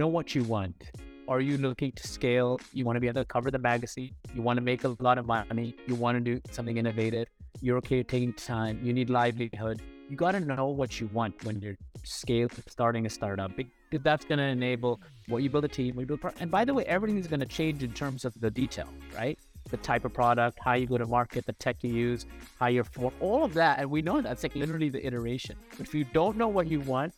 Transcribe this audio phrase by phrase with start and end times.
[0.00, 0.74] know what you want.
[1.28, 2.58] Are you looking to scale?
[2.72, 4.12] You want to be able to cover the magazine.
[4.34, 5.76] You want to make a lot of money.
[5.86, 7.28] You want to do something innovative.
[7.60, 8.80] You're okay taking time.
[8.82, 9.82] You need livelihood.
[10.08, 13.54] You got to know what you want when you're scale starting a startup.
[13.54, 16.32] Because that's going to enable what you build a team, what you build.
[16.40, 19.38] And by the way, everything is going to change in terms of the detail, right?
[19.68, 22.24] The type of product, how you go to market, the tech you use,
[22.58, 23.80] how you're for all of that.
[23.80, 25.56] And we know that's like literally the iteration.
[25.78, 27.12] If you don't know what you want,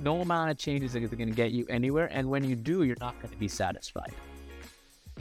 [0.00, 2.08] no amount of changes is going to get you anywhere.
[2.12, 4.12] And when you do, you're not going to be satisfied.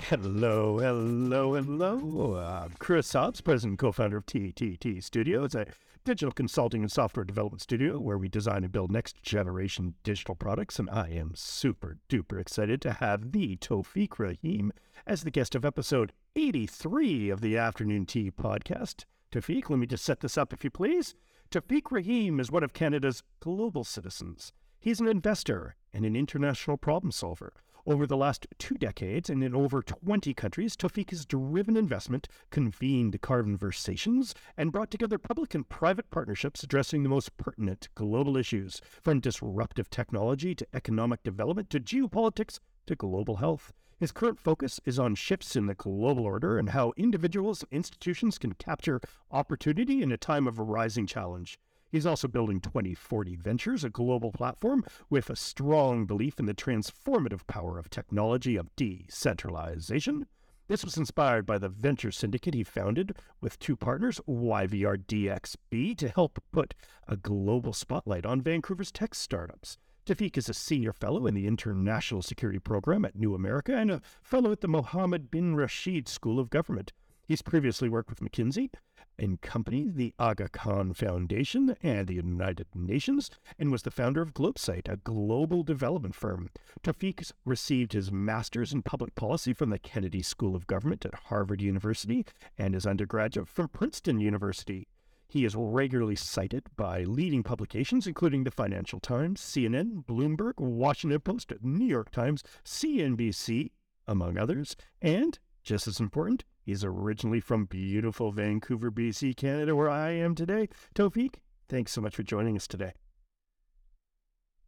[0.04, 2.38] Hello, hello, hello.
[2.38, 5.46] I'm Chris Hobbs, president and co founder of TTT Studio.
[5.46, 5.68] Studios, a
[6.06, 10.80] digital consulting and software development studio where we design and build next generation digital products.
[10.80, 14.72] And I am super duper excited to have the Taufiq Rahim
[15.06, 19.04] as the guest of episode 83 of the Afternoon Tea podcast.
[19.32, 21.14] Taufiq, let me just set this up if you please.
[21.52, 24.54] Taufiq Rahim is one of Canada's global citizens.
[24.82, 27.52] He's an investor and an international problem solver.
[27.86, 33.20] Over the last two decades and in over 20 countries, Taufiq has driven investment, convened
[33.22, 39.20] conversations, and brought together public and private partnerships addressing the most pertinent global issues, from
[39.20, 43.74] disruptive technology to economic development to geopolitics to global health.
[43.98, 48.38] His current focus is on shifts in the global order and how individuals and institutions
[48.38, 51.60] can capture opportunity in a time of rising challenge.
[51.92, 57.48] He's also building 2040 Ventures, a global platform with a strong belief in the transformative
[57.48, 60.28] power of technology of decentralization.
[60.68, 66.10] This was inspired by the venture syndicate he founded with two partners, YVR DXB, to
[66.10, 66.76] help put
[67.08, 69.80] a global spotlight on Vancouver's tech startups.
[70.06, 74.02] Taufiq is a senior fellow in the International Security Program at New America and a
[74.22, 76.94] fellow at the Mohammed bin Rashid School of Government.
[77.28, 78.70] He's previously worked with McKinsey
[79.20, 84.34] and Company, the Aga Khan Foundation, and the United Nations, and was the founder of
[84.34, 86.50] GlobeSight, a global development firm.
[86.82, 91.62] Taufiq received his master's in public policy from the Kennedy School of Government at Harvard
[91.62, 92.26] University
[92.58, 94.88] and his undergraduate from Princeton University.
[95.28, 101.54] He is regularly cited by leading publications, including the Financial Times, CNN, Bloomberg, Washington Post,
[101.62, 103.72] New York Times, CNBC,
[104.08, 110.12] among others, and, just as important, He's originally from beautiful Vancouver, BC, Canada, where I
[110.12, 110.70] am today.
[110.94, 111.38] Taufiq,
[111.68, 112.92] thanks so much for joining us today.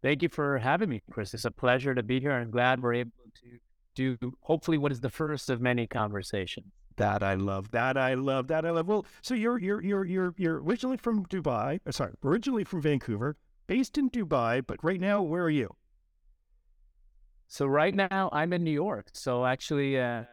[0.01, 1.35] Thank you for having me, Chris.
[1.35, 2.31] It's a pleasure to be here.
[2.31, 3.11] I'm glad we're able
[3.43, 3.59] to
[3.93, 6.65] do hopefully what is the first of many conversations.
[6.95, 7.69] That I love.
[7.69, 8.47] That I love.
[8.47, 8.87] That I love.
[8.87, 11.81] Well, so you're you're you're you're you're originally from Dubai.
[11.91, 15.69] Sorry, originally from Vancouver, based in Dubai, but right now, where are you?
[17.47, 19.09] So right now, I'm in New York.
[19.13, 20.23] So actually, uh,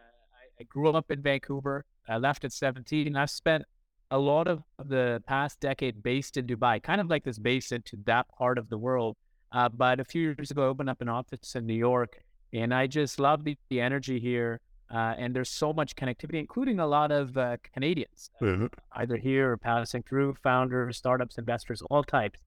[0.59, 1.85] I grew up in Vancouver.
[2.07, 3.15] I left at 17.
[3.15, 3.63] I've spent
[4.11, 7.97] a lot of the past decade based in Dubai, kind of like this base into
[8.05, 9.15] that part of the world.
[9.51, 12.21] Uh, but a few years ago, I opened up an office in New York,
[12.51, 14.59] and I just love the, the energy here.
[14.91, 18.65] Uh, and there's so much connectivity, including a lot of uh, Canadians, mm-hmm.
[18.93, 22.39] either here or passing through, founders, startups, investors, all types.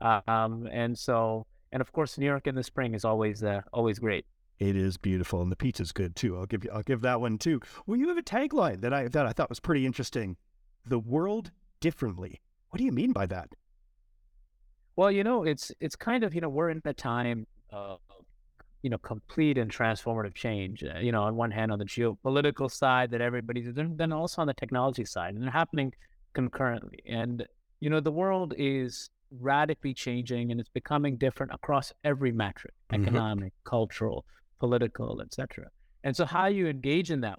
[0.00, 3.60] Uh, um, and so, and of course, New York in the spring is always uh,
[3.74, 4.24] always great.
[4.60, 6.36] It is beautiful, and the pizza's good too.
[6.36, 7.60] I'll give you, I'll give that one too.
[7.86, 10.36] Well, you have a tagline that I that I thought was pretty interesting:
[10.86, 11.50] "The world
[11.80, 13.48] differently." What do you mean by that?
[14.96, 18.00] Well, you know, it's it's kind of you know we're in a time of
[18.82, 20.84] you know complete and transformative change.
[20.84, 24.46] Uh, you know, on one hand, on the geopolitical side, that everybody's then also on
[24.46, 25.94] the technology side, and they're happening
[26.34, 26.98] concurrently.
[27.06, 27.46] And
[27.80, 33.02] you know, the world is radically changing, and it's becoming different across every metric: mm-hmm.
[33.02, 34.26] economic, cultural,
[34.60, 35.68] political, etc.
[36.04, 37.38] And so, how you engage in that,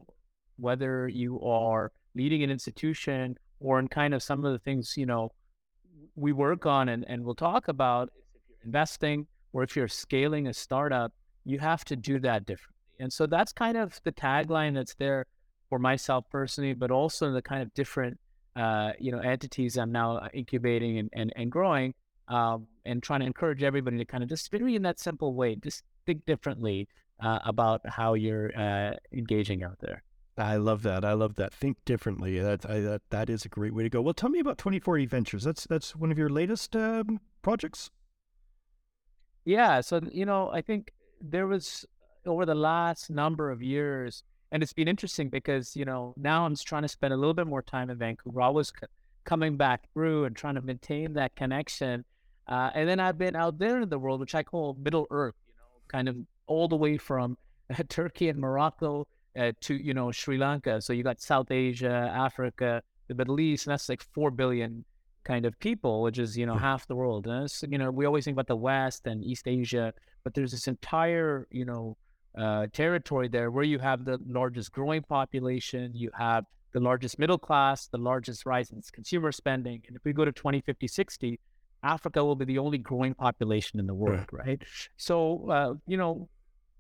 [0.58, 5.06] whether you are leading an institution or in kind of some of the things you
[5.06, 5.32] know
[6.16, 10.48] we work on and, and we'll talk about, if you're investing or if you're scaling
[10.48, 11.14] a startup,
[11.46, 12.76] you have to do that differently.
[13.00, 15.26] And so that's kind of the tagline that's there
[15.70, 18.20] for myself personally, but also the kind of different
[18.56, 21.94] uh, you know entities I'm now incubating and, and, and growing
[22.32, 25.56] um, and trying to encourage everybody to kind of just really in that simple way,
[25.56, 26.88] just think differently,
[27.22, 30.02] uh, about how you're uh, engaging out there.
[30.38, 31.04] I love that.
[31.04, 31.54] I love that.
[31.54, 32.40] Think differently.
[32.40, 34.02] That I, that that is a great way to go.
[34.02, 35.44] Well, tell me about 2040 Ventures.
[35.44, 37.92] That's that's one of your latest um, projects.
[39.44, 39.82] Yeah.
[39.82, 41.86] So you know, I think there was
[42.26, 46.54] over the last number of years, and it's been interesting because you know now I'm
[46.54, 48.42] just trying to spend a little bit more time in Vancouver.
[48.42, 48.88] I was c-
[49.26, 52.06] coming back through and trying to maintain that connection,
[52.52, 55.36] uh, and then I've been out there in the world, which I call Middle Earth.
[55.48, 56.18] You know, kind of
[56.48, 57.38] all the way from
[57.80, 59.08] uh, Turkey and Morocco
[59.40, 60.82] uh, to you know Sri Lanka.
[60.82, 64.84] So you got South Asia, Africa, the Middle East, and that's like four billion
[65.24, 67.26] kind of people, which is you know half the world.
[67.26, 69.94] And you know we always think about the West and East Asia,
[70.26, 71.96] but there's this entire, you know,
[72.38, 77.38] uh, territory there where you have the largest growing population, you have the largest middle
[77.38, 79.82] class, the largest rise in consumer spending.
[79.88, 81.40] And if we go to 2050, 60,
[81.84, 84.48] Africa will be the only growing population in the world, right?
[84.48, 84.64] right?
[84.98, 86.30] So, uh, you know,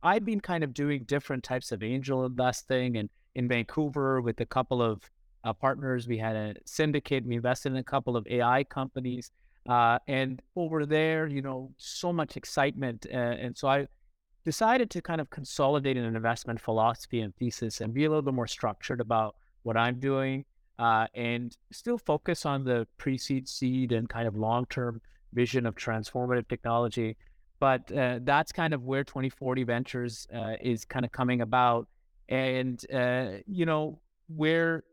[0.04, 4.46] I've been kind of doing different types of angel investing and in Vancouver with a
[4.46, 5.10] couple of
[5.44, 6.08] uh, partners.
[6.08, 7.26] We had a syndicate.
[7.26, 9.32] We invested in a couple of AI companies.
[9.68, 13.06] Uh, and over there, you know, so much excitement.
[13.12, 13.88] Uh, and so I
[14.44, 18.34] decided to kind of consolidate an investment philosophy and thesis and be a little bit
[18.34, 20.46] more structured about what I'm doing
[20.82, 25.00] uh, and still focus on the pre seed, and kind of long term
[25.32, 27.16] vision of transformative technology.
[27.60, 31.88] But uh, that's kind of where 2040 Ventures uh, is kind of coming about.
[32.30, 34.00] And, uh, you know,
[34.36, 34.84] where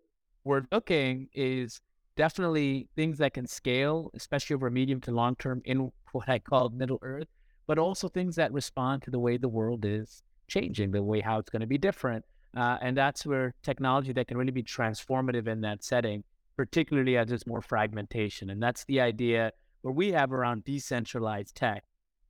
[0.44, 1.80] we're looking is
[2.16, 6.68] definitely things that can scale, especially over medium to long term in what I call
[6.68, 7.28] Middle Earth,
[7.66, 11.38] but also things that respond to the way the world is changing, the way how
[11.38, 12.26] it's going to be different.
[12.58, 16.24] Uh, and that's where technology that can really be transformative in that setting,
[16.56, 18.50] particularly as there's more fragmentation.
[18.50, 19.52] And that's the idea
[19.82, 21.84] where we have around decentralized tech.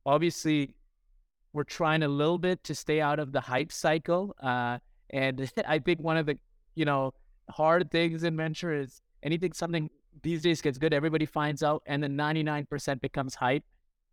[0.05, 0.75] Obviously,
[1.51, 4.35] we're trying a little bit to stay out of the hype cycle.
[4.39, 4.77] Uh,
[5.09, 6.37] and I think one of the,
[6.75, 7.11] you know,
[7.49, 9.89] hard things in venture is anything something
[10.21, 13.63] these days gets good, everybody finds out, and then 99% becomes hype.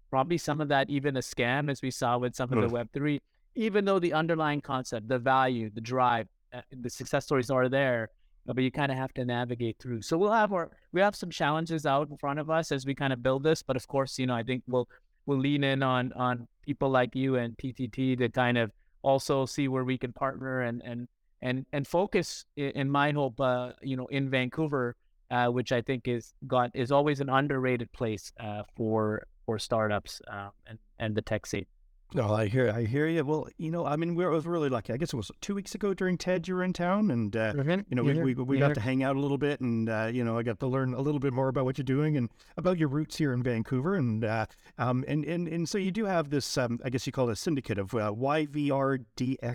[0.09, 3.21] Probably some of that even a scam, as we saw with some of the Web3,
[3.56, 8.11] even though the underlying concept, the value, the drive, uh, the success stories are there,
[8.49, 10.03] uh, but you kind of have to navigate through.
[10.03, 12.94] So we'll have our, we have some challenges out in front of us as we
[12.94, 14.88] kind of build this, but of course, you know, I think we'll,
[15.25, 18.70] we'll lean in on, on people like you and TTT to kind of
[19.03, 21.09] also see where we can partner and, and,
[21.43, 24.97] and, and focus in, my hope, uh, you know, in Vancouver,
[25.31, 30.20] uh, which I think is got is always an underrated place uh, for for startups
[30.31, 31.67] uh, and and the tech scene.
[32.14, 33.25] No, I hear, I hear you.
[33.25, 34.93] Well, you know, I mean, we was really lucky.
[34.93, 37.53] I guess it was two weeks ago during TED you were in town, and uh,
[37.53, 37.81] mm-hmm.
[37.88, 40.23] you know, we, we, we got to hang out a little bit, and uh, you
[40.23, 42.79] know, I got to learn a little bit more about what you're doing and about
[42.79, 44.47] your roots here in Vancouver, and uh,
[44.79, 47.32] um, and and and so you do have this, um, I guess you call it
[47.32, 49.50] a syndicate of uh, YVRDXB.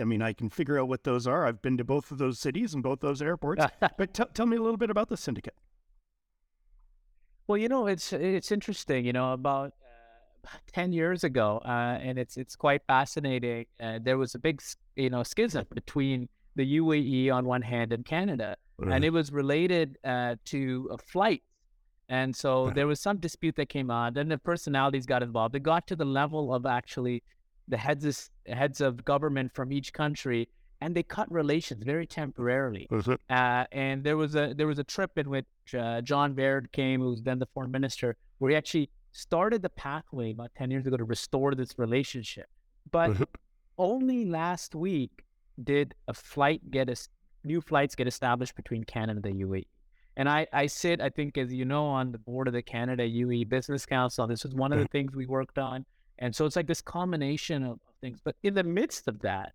[0.00, 1.46] I mean, I can figure out what those are.
[1.46, 3.64] I've been to both of those cities and both those airports,
[3.98, 5.54] but t- tell me a little bit about the syndicate.
[7.46, 9.04] Well, you know, it's it's interesting.
[9.04, 9.74] You know, about
[10.72, 13.66] 10 years ago, uh, and it's it's quite fascinating.
[13.80, 14.62] Uh, there was a big,
[14.96, 18.92] you know, schism between the UAE on one hand and Canada, mm-hmm.
[18.92, 21.42] and it was related uh, to a flight.
[22.08, 24.14] And so there was some dispute that came on.
[24.14, 25.56] Then the personalities got involved.
[25.56, 27.24] It got to the level of actually
[27.68, 30.48] the heads of, heads of government from each country,
[30.80, 32.86] and they cut relations very temporarily.
[33.28, 35.46] Uh, and there was a there was a trip in which
[35.76, 39.70] uh, John Baird came, who was then the foreign minister, where he actually started the
[39.70, 42.46] pathway about 10 years ago to restore this relationship.
[42.90, 43.22] But mm-hmm.
[43.78, 45.24] only last week
[45.62, 46.96] did a flight get a
[47.44, 49.66] new flights get established between Canada and the UAE.
[50.16, 53.04] And I, I sit, I think, as you know, on the board of the Canada
[53.04, 54.26] UAE Business Council.
[54.26, 54.92] This was one of the mm-hmm.
[54.92, 55.84] things we worked on.
[56.18, 58.20] And so it's like this combination of, things.
[58.24, 59.52] But in the midst of that,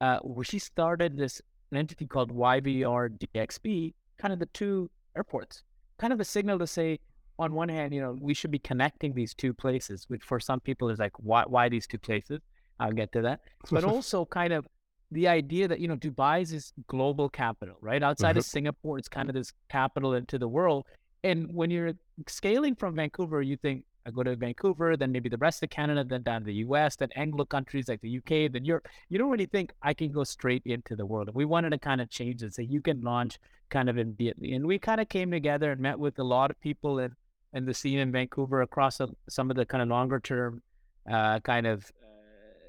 [0.00, 5.62] uh, she started this an entity called YVR DXB, kind of the two airports,
[5.98, 7.00] kind of a signal to say,
[7.38, 10.60] on one hand, you know, we should be connecting these two places, which for some
[10.60, 12.40] people is like, why, why these two places?
[12.80, 13.40] I'll get to that.
[13.70, 14.66] But also kind of
[15.10, 18.02] the idea that, you know, Dubai is this global capital, right?
[18.02, 18.38] Outside mm-hmm.
[18.38, 20.86] of Singapore, it's kind of this capital into the world.
[21.22, 21.92] And when you're
[22.26, 26.04] scaling from Vancouver, you think, I go to Vancouver, then maybe the rest of Canada,
[26.04, 28.86] then down to the US, then Anglo countries like the UK, then Europe.
[29.08, 31.30] You don't really think I can go straight into the world.
[31.34, 33.38] We wanted to kind of change it so you can launch
[33.68, 34.52] kind of in Vietnam.
[34.52, 37.16] And we kind of came together and met with a lot of people in
[37.56, 40.62] and the scene in Vancouver across some of the kind of longer term
[41.10, 41.90] uh, kind of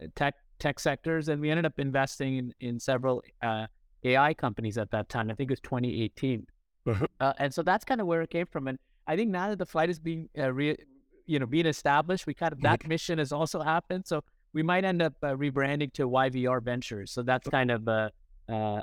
[0.02, 3.68] uh, tech tech sectors, and we ended up investing in, in several uh,
[4.06, 5.30] AI companies at that time.
[5.30, 6.48] I think it was 2018,
[6.88, 7.06] uh-huh.
[7.20, 8.70] Uh, and so that's kind of where it came from.
[8.70, 10.78] And I think now that the flight is being uh, re-
[11.26, 14.08] you know being established, we kind of that mission has also happened.
[14.08, 17.12] So we might end up uh, rebranding to YVR Ventures.
[17.12, 18.12] So that's kind of a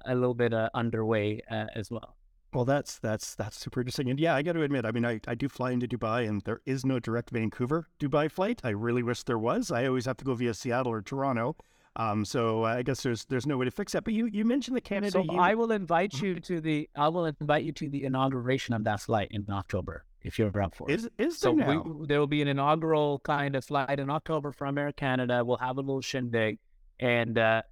[0.07, 2.15] little bit underway as well.
[2.55, 5.21] Well, that's that's that's super interesting, and yeah, I got to admit, I mean, I,
[5.27, 8.61] I do fly into Dubai, and there is no direct Vancouver Dubai flight.
[8.63, 9.73] I really wish there was.
[9.73, 11.57] I always have to go via Seattle or Toronto.
[11.97, 14.05] Um, so I guess there's there's no way to fix that.
[14.05, 15.13] But you you mentioned the Canada.
[15.13, 15.39] So you...
[15.39, 16.27] I will invite mm-hmm.
[16.27, 20.05] you to the I will invite you to the inauguration of that flight in October
[20.23, 20.95] if you're up for it.
[20.95, 21.83] Is is there so now?
[21.83, 25.45] We, there will be an inaugural kind of flight in October from Air Canada.
[25.45, 26.59] We'll have a little shindig,
[26.99, 27.63] and uh,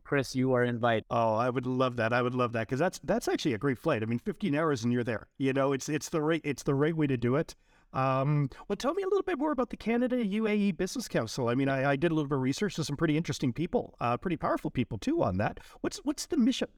[0.00, 1.04] Chris, you are invited.
[1.10, 2.12] Oh, I would love that.
[2.12, 4.02] I would love that because that's that's actually a great flight.
[4.02, 5.28] I mean, 15 hours and you're there.
[5.38, 7.54] You know, it's it's the right it's the right way to do it.
[7.92, 11.48] Um, well, tell me a little bit more about the Canada UAE Business Council.
[11.48, 13.94] I mean, I, I did a little bit of research to some pretty interesting people,
[14.00, 15.60] uh, pretty powerful people too on that.
[15.82, 16.68] What's what's the mission?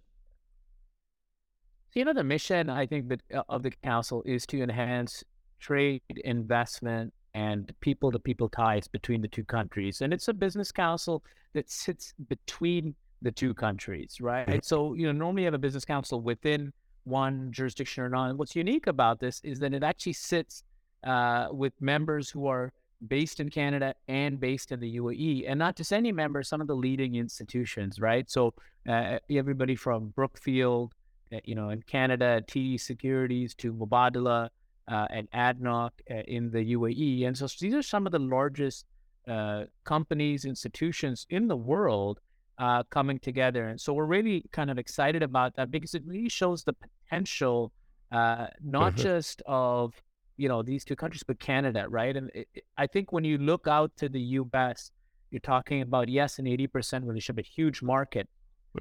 [1.95, 5.23] you know, the mission I think that uh, of the council is to enhance
[5.61, 10.01] trade, investment, and people to people ties between the two countries.
[10.01, 14.47] And it's a business council that sits between the two countries, right?
[14.47, 14.59] Mm-hmm.
[14.63, 16.73] So, you know, normally you have a business council within
[17.05, 18.31] one jurisdiction or not.
[18.31, 20.63] And what's unique about this is that it actually sits
[21.03, 22.73] uh, with members who are
[23.09, 26.67] based in Canada and based in the UAE, and not just any members, some of
[26.67, 28.31] the leading institutions, right?
[28.31, 28.55] So
[28.89, 30.95] uh, everybody from Brookfield,
[31.33, 34.49] uh, you know, in Canada, TD Securities to Mubadala
[34.89, 38.87] uh, and ADNOC uh, in the UAE, and so these are some of the largest
[39.29, 42.21] uh, companies, institutions in the world
[42.59, 46.29] uh, coming together, and so we're really kind of excited about that because it really
[46.29, 47.73] shows the potential,
[48.11, 48.97] not mm-hmm.
[48.97, 49.95] just of
[50.37, 52.17] you know these two countries, but Canada, right?
[52.17, 54.91] And it, it, I think when you look out to the U.S.,
[55.31, 58.29] you're talking about yes, an 80% relationship, a huge market,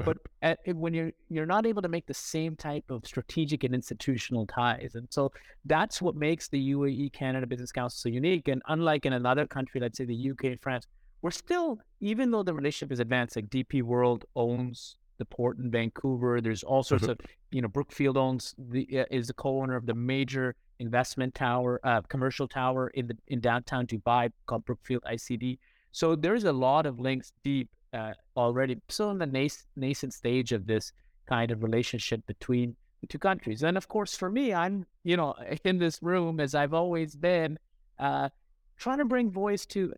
[0.06, 3.76] but at, when you're you're not able to make the same type of strategic and
[3.76, 5.32] institutional ties, and so
[5.66, 8.48] that's what makes the UAE Canada Business Council so unique.
[8.48, 10.88] And unlike in another country, let's say the UK and France,
[11.24, 15.72] we're still, even though the relationship is advanced, like DP World owns the port in
[15.72, 16.42] Vancouver.
[16.42, 17.12] There's all sorts mm-hmm.
[17.12, 17.20] of,
[17.52, 22.02] you know, Brookfield owns the uh, is the co-owner of the major investment tower, uh,
[22.02, 25.60] commercial tower in the in downtown Dubai called Brookfield ICD.
[25.94, 30.52] So there's a lot of links deep uh, already, still in the nas- nascent stage
[30.52, 30.92] of this
[31.26, 33.64] kind of relationship between the two countries.
[33.64, 37.60] And of course, for me, I'm you know in this room as I've always been,
[37.98, 38.28] uh,
[38.76, 39.94] trying to bring voice to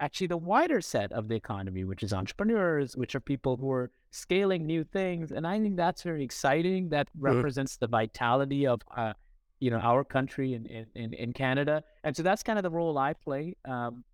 [0.00, 3.90] actually the wider set of the economy, which is entrepreneurs, which are people who are
[4.10, 5.32] scaling new things.
[5.32, 6.88] And I think that's very exciting.
[6.90, 7.26] That mm-hmm.
[7.26, 9.12] represents the vitality of, uh,
[9.60, 11.82] you know, our country in, in, in Canada.
[12.02, 13.56] And so that's kind of the role I play.
[13.64, 14.04] Um,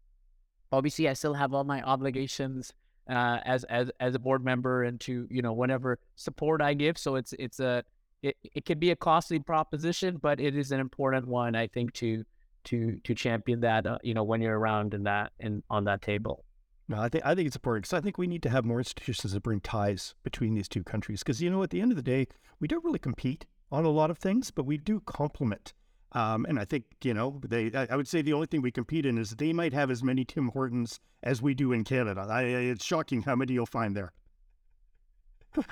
[0.73, 2.73] obviously, I still have all my obligations
[3.09, 6.97] uh, as as as a board member and to you know whatever support I give.
[6.97, 7.83] So it's it's a
[8.23, 11.93] it, it can be a costly proposition, but it is an important one I think
[11.95, 12.25] to
[12.65, 16.03] to to champion that uh, you know when you're around in that and on that
[16.03, 16.45] table.
[16.89, 18.79] No, I think I think it's important because I think we need to have more
[18.79, 21.21] institutions that bring ties between these two countries.
[21.21, 22.27] Because you know, at the end of the day,
[22.59, 25.73] we don't really compete on a lot of things, but we do complement.
[26.13, 27.71] Um, and I think you know, they.
[27.73, 30.25] I would say the only thing we compete in is they might have as many
[30.25, 32.27] Tim Hortons as we do in Canada.
[32.29, 34.13] I, it's shocking how many you'll find there.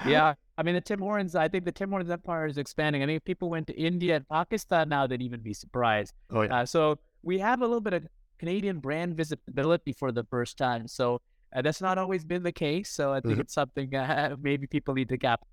[0.07, 1.35] Yeah, I mean the Tim Hortons.
[1.35, 3.03] I think the Tim Hortons empire is expanding.
[3.03, 6.15] I mean, if people went to India and Pakistan now, they'd even be surprised.
[6.31, 6.61] Oh yeah.
[6.61, 8.07] Uh, so we have a little bit of
[8.39, 10.87] Canadian brand visibility for the first time.
[10.87, 11.21] So
[11.55, 12.91] uh, that's not always been the case.
[12.91, 13.41] So I think mm-hmm.
[13.43, 15.45] it's something uh, maybe people need to cap.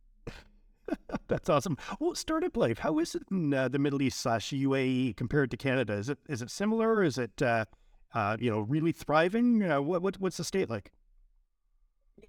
[1.27, 1.77] That's awesome.
[1.99, 2.77] Well, startup life.
[2.77, 5.93] How is it in uh, the Middle East slash UAE compared to Canada?
[5.93, 7.03] Is it is it similar?
[7.03, 7.65] Is it uh,
[8.13, 9.63] uh, you know really thriving?
[9.63, 10.91] Uh, what, what what's the state like?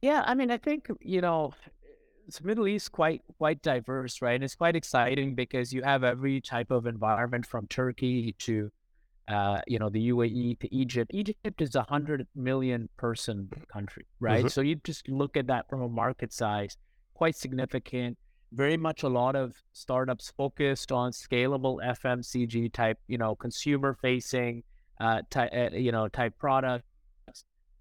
[0.00, 1.52] Yeah, I mean, I think you know,
[2.26, 4.34] it's Middle East quite quite diverse, right?
[4.34, 8.70] And it's quite exciting because you have every type of environment from Turkey to
[9.28, 11.10] uh, you know, the UAE to Egypt.
[11.12, 14.40] Egypt is a hundred million person country, right?
[14.40, 14.48] Mm-hmm.
[14.48, 16.76] So you just look at that from a market size,
[17.14, 18.16] quite significant.
[18.52, 24.62] Very much a lot of startups focused on scalable FMCG type, you know, consumer facing,
[25.00, 26.86] uh, type, uh, you know, type products,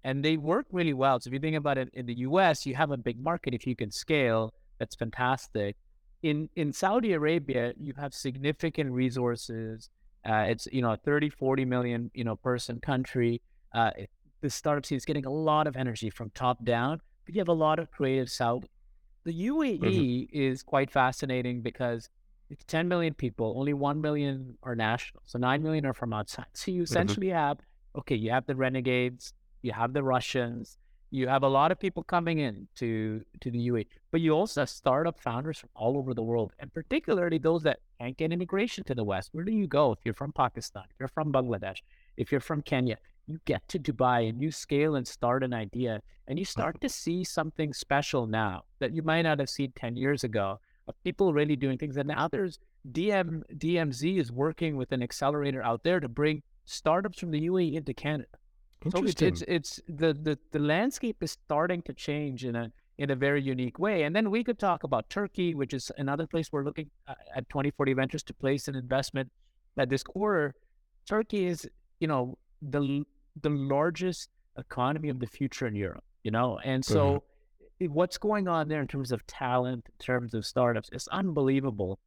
[0.06, 1.20] and they work really well.
[1.20, 3.52] So if you think about it, in the U.S., you have a big market.
[3.52, 5.76] If you can scale, that's fantastic.
[6.22, 9.90] In in Saudi Arabia, you have significant resources
[10.26, 13.40] uh, it's you know a 30, 40 million you know person country.
[13.72, 13.90] Uh,
[14.40, 17.48] the startup scene is getting a lot of energy from top down, but you have
[17.48, 18.64] a lot of creative south.
[19.24, 20.36] The UAE mm-hmm.
[20.36, 22.08] is quite fascinating because
[22.50, 25.22] it's 10 million people, only 1 million are national.
[25.26, 26.46] So 9 million are from outside.
[26.52, 26.84] So you mm-hmm.
[26.84, 27.36] essentially mm-hmm.
[27.36, 27.58] have,
[27.98, 29.32] okay, you have the renegades,
[29.62, 30.78] you have the Russians,
[31.10, 34.62] you have a lot of people coming in to, to the UAE, but you also
[34.62, 38.84] have startup founders from all over the world, and particularly those that can't get integration
[38.84, 39.30] to the West.
[39.32, 41.78] Where do you go if you're from Pakistan, if you're from Bangladesh,
[42.16, 42.98] if you're from Kenya?
[43.28, 46.88] You get to Dubai and you scale and start an idea, and you start to
[46.88, 50.58] see something special now that you might not have seen 10 years ago
[50.88, 51.96] of people really doing things.
[51.96, 52.58] And now there's
[52.92, 57.74] DM, DMZ is working with an accelerator out there to bring startups from the UAE
[57.74, 58.28] into Canada.
[58.90, 63.10] So it's, it's, it's the, the the landscape is starting to change in a in
[63.10, 64.04] a very unique way.
[64.04, 67.48] And then we could talk about Turkey, which is another place we're looking uh, at
[67.48, 69.30] 2040 Ventures to place an investment.
[69.76, 70.54] That this quarter,
[71.06, 71.68] Turkey is
[72.00, 73.04] you know the
[73.42, 76.04] the largest economy of the future in Europe.
[76.22, 77.22] You know, and so
[77.80, 77.92] mm-hmm.
[77.92, 81.98] what's going on there in terms of talent, in terms of startups, is unbelievable.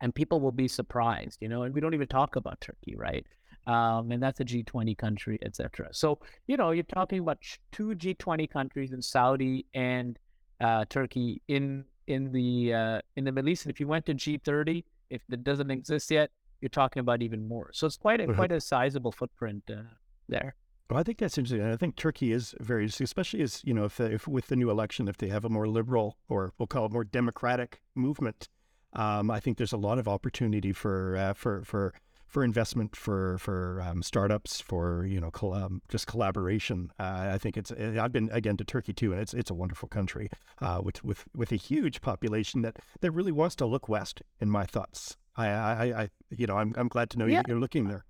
[0.00, 1.62] and people will be surprised, you know.
[1.62, 3.26] And we don't even talk about Turkey, right?
[3.66, 5.88] Um, and that's a G20 country, etc.
[5.92, 7.38] So you know, you're talking about
[7.70, 10.18] two G20 countries in Saudi and
[10.60, 13.64] uh, Turkey in in the uh, in the Middle East.
[13.64, 17.46] And if you went to G30, if it doesn't exist yet, you're talking about even
[17.46, 17.70] more.
[17.72, 18.34] So it's quite a mm-hmm.
[18.34, 19.82] quite a sizable footprint uh,
[20.28, 20.54] there.
[20.90, 21.66] Well, I think that's interesting.
[21.66, 25.08] I think Turkey is very, especially as you know, if, if with the new election,
[25.08, 28.48] if they have a more liberal or we'll call it more democratic movement,
[28.92, 31.94] um, I think there's a lot of opportunity for uh, for for
[32.32, 36.90] for investment for for um, startups for you know col- um, just collaboration.
[36.98, 39.54] Uh, I think it's eh, I've been again to Turkey too, and it's it's a
[39.54, 40.30] wonderful country
[40.62, 44.22] uh, with with with a huge population that that really wants to look west.
[44.40, 47.42] In my thoughts, I I, I you know I'm I'm glad to know yeah.
[47.46, 48.06] you're looking there.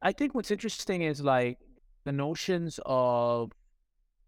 [0.00, 1.58] I think what's interesting is like
[2.04, 3.52] the notions of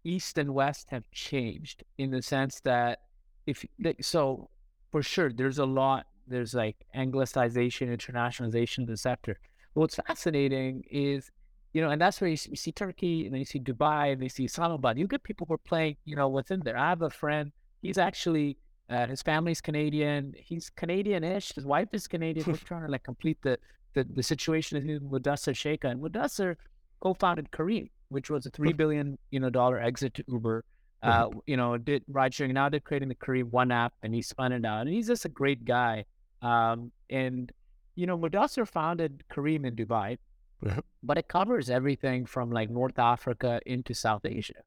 [0.03, 2.99] East and West have changed in the sense that
[3.47, 3.65] if
[4.01, 4.49] so
[4.91, 9.39] for sure there's a lot there's like anglicization internationalization of the sector
[9.73, 11.31] but what's fascinating is
[11.73, 14.11] you know and that's where you see, you see turkey and then you see dubai
[14.11, 16.89] and you see islamabad you get people who are playing you know within there i
[16.89, 18.57] have a friend he's actually
[18.89, 23.37] uh, his family's canadian he's canadian-ish his wife is canadian we're trying to like complete
[23.41, 23.57] the
[23.97, 25.91] the, the situation with Mudassir Sheikha.
[25.91, 26.55] And Mudassir
[26.99, 30.63] co-founded Careem, which was a three billion you know dollar exit to Uber.
[31.03, 32.53] Uh, you know, did ride sharing.
[32.53, 34.81] Now they're creating the Careem One app, and he spun it out.
[34.81, 36.05] And he's just a great guy.
[36.41, 37.51] Um, and
[37.95, 40.17] you know, Mudassir founded Careem in Dubai,
[41.03, 44.61] but it covers everything from like North Africa into South Asia.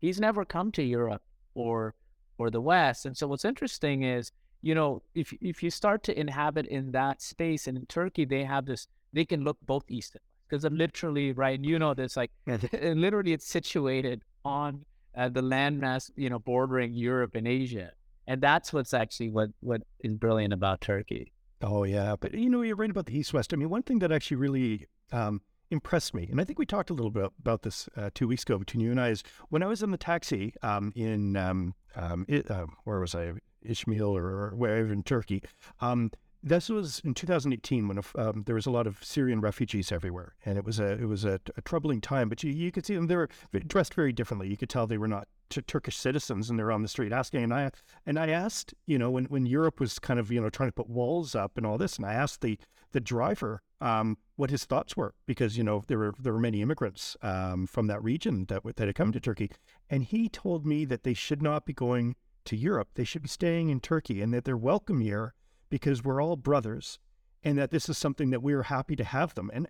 [0.00, 1.22] He's never come to Europe
[1.54, 1.94] or
[2.38, 3.04] or the West.
[3.04, 7.22] And so what's interesting is you know, if if you start to inhabit in that
[7.22, 10.72] space, and in Turkey they have this, they can look both east and west because
[10.72, 11.62] literally, right?
[11.62, 14.84] You know, this like literally it's situated on
[15.16, 17.92] uh, the landmass, you know, bordering Europe and Asia,
[18.30, 21.32] and that's what's actually what what is brilliant about Turkey.
[21.62, 23.52] Oh yeah, but you know, you're right about the east west.
[23.52, 26.90] I mean, one thing that actually really um, impressed me, and I think we talked
[26.90, 29.64] a little bit about this uh, two weeks ago between you and I, is when
[29.64, 33.32] I was in the taxi um, in um, um it, uh, where was I?
[33.62, 35.42] Ishmael or wherever in Turkey.
[35.80, 36.12] Um,
[36.42, 40.56] this was in 2018 when um, there was a lot of Syrian refugees everywhere, and
[40.56, 42.28] it was a it was a, a troubling time.
[42.28, 43.28] But you, you could see them; they were
[43.66, 44.48] dressed very differently.
[44.48, 47.44] You could tell they were not t- Turkish citizens, and they're on the street asking.
[47.44, 47.70] And I
[48.06, 50.74] and I asked, you know, when, when Europe was kind of you know trying to
[50.74, 52.58] put walls up and all this, and I asked the
[52.92, 56.62] the driver um, what his thoughts were because you know there were there were many
[56.62, 59.50] immigrants um, from that region that that had come to Turkey,
[59.90, 62.88] and he told me that they should not be going to Europe.
[62.94, 65.34] They should be staying in Turkey and that they're welcome here
[65.68, 66.98] because we're all brothers
[67.42, 69.50] and that this is something that we're happy to have them.
[69.52, 69.66] And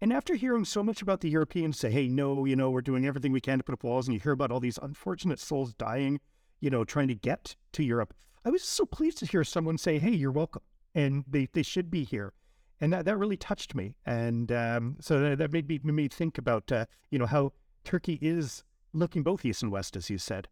[0.00, 3.06] and after hearing so much about the Europeans say, hey, no, you know, we're doing
[3.06, 5.74] everything we can to put up walls, and you hear about all these unfortunate souls
[5.74, 6.20] dying,
[6.60, 9.98] you know, trying to get to Europe, I was so pleased to hear someone say,
[9.98, 10.62] hey, you're welcome,
[10.94, 12.32] and they, they should be here.
[12.80, 13.94] And that, that really touched me.
[14.04, 17.52] And um, so that made me, made me think about, uh, you know, how
[17.84, 20.48] Turkey is looking both east and west, as you said.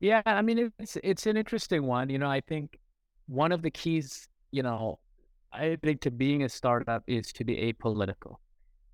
[0.00, 2.10] Yeah, I mean it's it's an interesting one.
[2.10, 2.78] You know, I think
[3.26, 4.98] one of the keys, you know,
[5.52, 8.36] I think to being a startup is to be apolitical,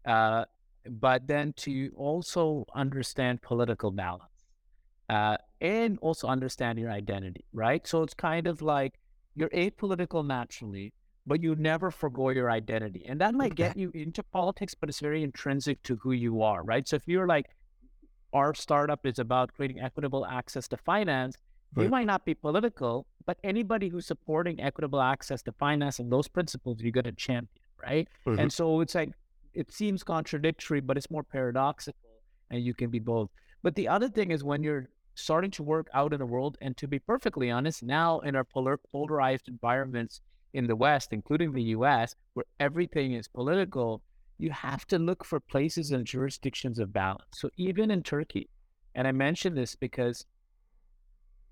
[0.06, 0.44] uh,
[0.88, 4.46] but then to also understand political balance,
[5.08, 7.86] uh, and also understand your identity, right?
[7.86, 8.94] So it's kind of like
[9.34, 10.92] you're apolitical naturally,
[11.26, 15.00] but you never forego your identity, and that might get you into politics, but it's
[15.00, 16.86] very intrinsic to who you are, right?
[16.86, 17.46] So if you're like
[18.32, 21.36] our startup is about creating equitable access to finance.
[21.74, 21.84] Right.
[21.84, 26.28] You might not be political, but anybody who's supporting equitable access to finance and those
[26.28, 28.08] principles, you're going to champion, right?
[28.26, 28.40] Mm-hmm.
[28.40, 29.10] And so it's like,
[29.54, 31.98] it seems contradictory, but it's more paradoxical
[32.50, 33.30] and you can be both.
[33.62, 36.76] But the other thing is when you're starting to work out in the world, and
[36.76, 40.20] to be perfectly honest, now in our polar- polarized environments
[40.54, 44.02] in the West, including the US, where everything is political,
[44.38, 47.24] you have to look for places and jurisdictions of balance.
[47.34, 48.48] So even in Turkey,
[48.94, 50.26] and I mention this because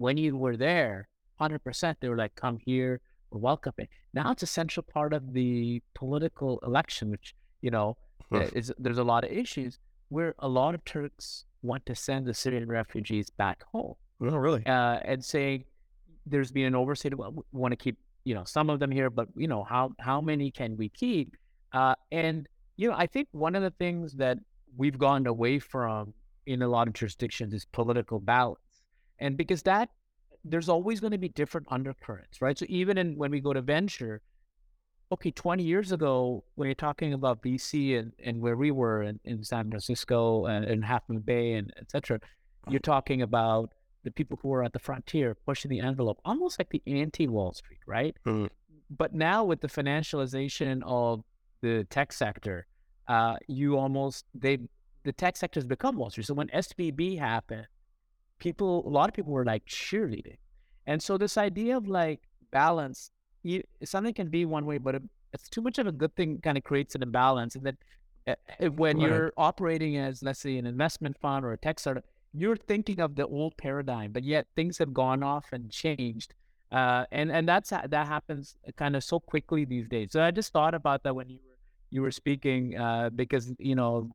[0.01, 1.09] when you were there,
[1.41, 3.87] 100%, they were like, come here, we're welcoming.
[4.15, 7.97] Now it's a central part of the political election, which, you know,
[8.55, 12.35] is, there's a lot of issues where a lot of Turks want to send the
[12.35, 13.95] Syrian refugees back home.
[14.23, 14.65] Oh, really?
[14.65, 15.65] Uh, and saying
[16.25, 17.17] there's been an oversight.
[17.17, 19.93] Well, we want to keep, you know, some of them here, but, you know, how,
[20.01, 21.37] how many can we keep?
[21.73, 22.49] Uh, and
[22.81, 24.39] you know, I think one of the things that
[24.75, 26.15] we've gone away from
[26.47, 28.59] in a lot of jurisdictions is political balance.
[29.21, 29.91] And because that,
[30.45, 32.59] there's always going to be different undercurrents, right?
[32.59, 34.23] So even in when we go to venture,
[35.13, 39.21] okay, 20 years ago, when you're talking about VC and, and where we were in,
[39.25, 42.21] in San Francisco and, and Half Moon Bay and etc.,
[42.69, 43.73] you're talking about
[44.05, 47.53] the people who are at the frontier pushing the envelope, almost like the anti Wall
[47.53, 48.17] Street, right?
[48.27, 48.49] Mm.
[48.91, 51.23] But now with the financialization of
[51.63, 52.67] the tech sector,
[53.09, 54.59] uh, you almost they
[55.05, 56.27] the tech sector has become Wall Street.
[56.27, 57.67] So when SVB happened,
[58.41, 60.39] people a lot of people were like cheerleading,
[60.87, 62.21] and so this idea of like
[62.53, 63.11] balance,
[63.43, 66.41] you, something can be one way, but it, it's too much of a good thing.
[66.43, 67.77] Kind of creates an imbalance, and that
[68.29, 69.01] uh, when Right.
[69.01, 73.17] you're operating as let's say an investment fund or a tech startup, you're thinking of
[73.17, 76.35] the old paradigm, but yet things have gone off and changed.
[76.73, 80.13] Uh, and and that's that happens kind of so quickly these days.
[80.13, 81.57] So I just thought about that when you were
[81.91, 84.11] you were speaking uh, because you know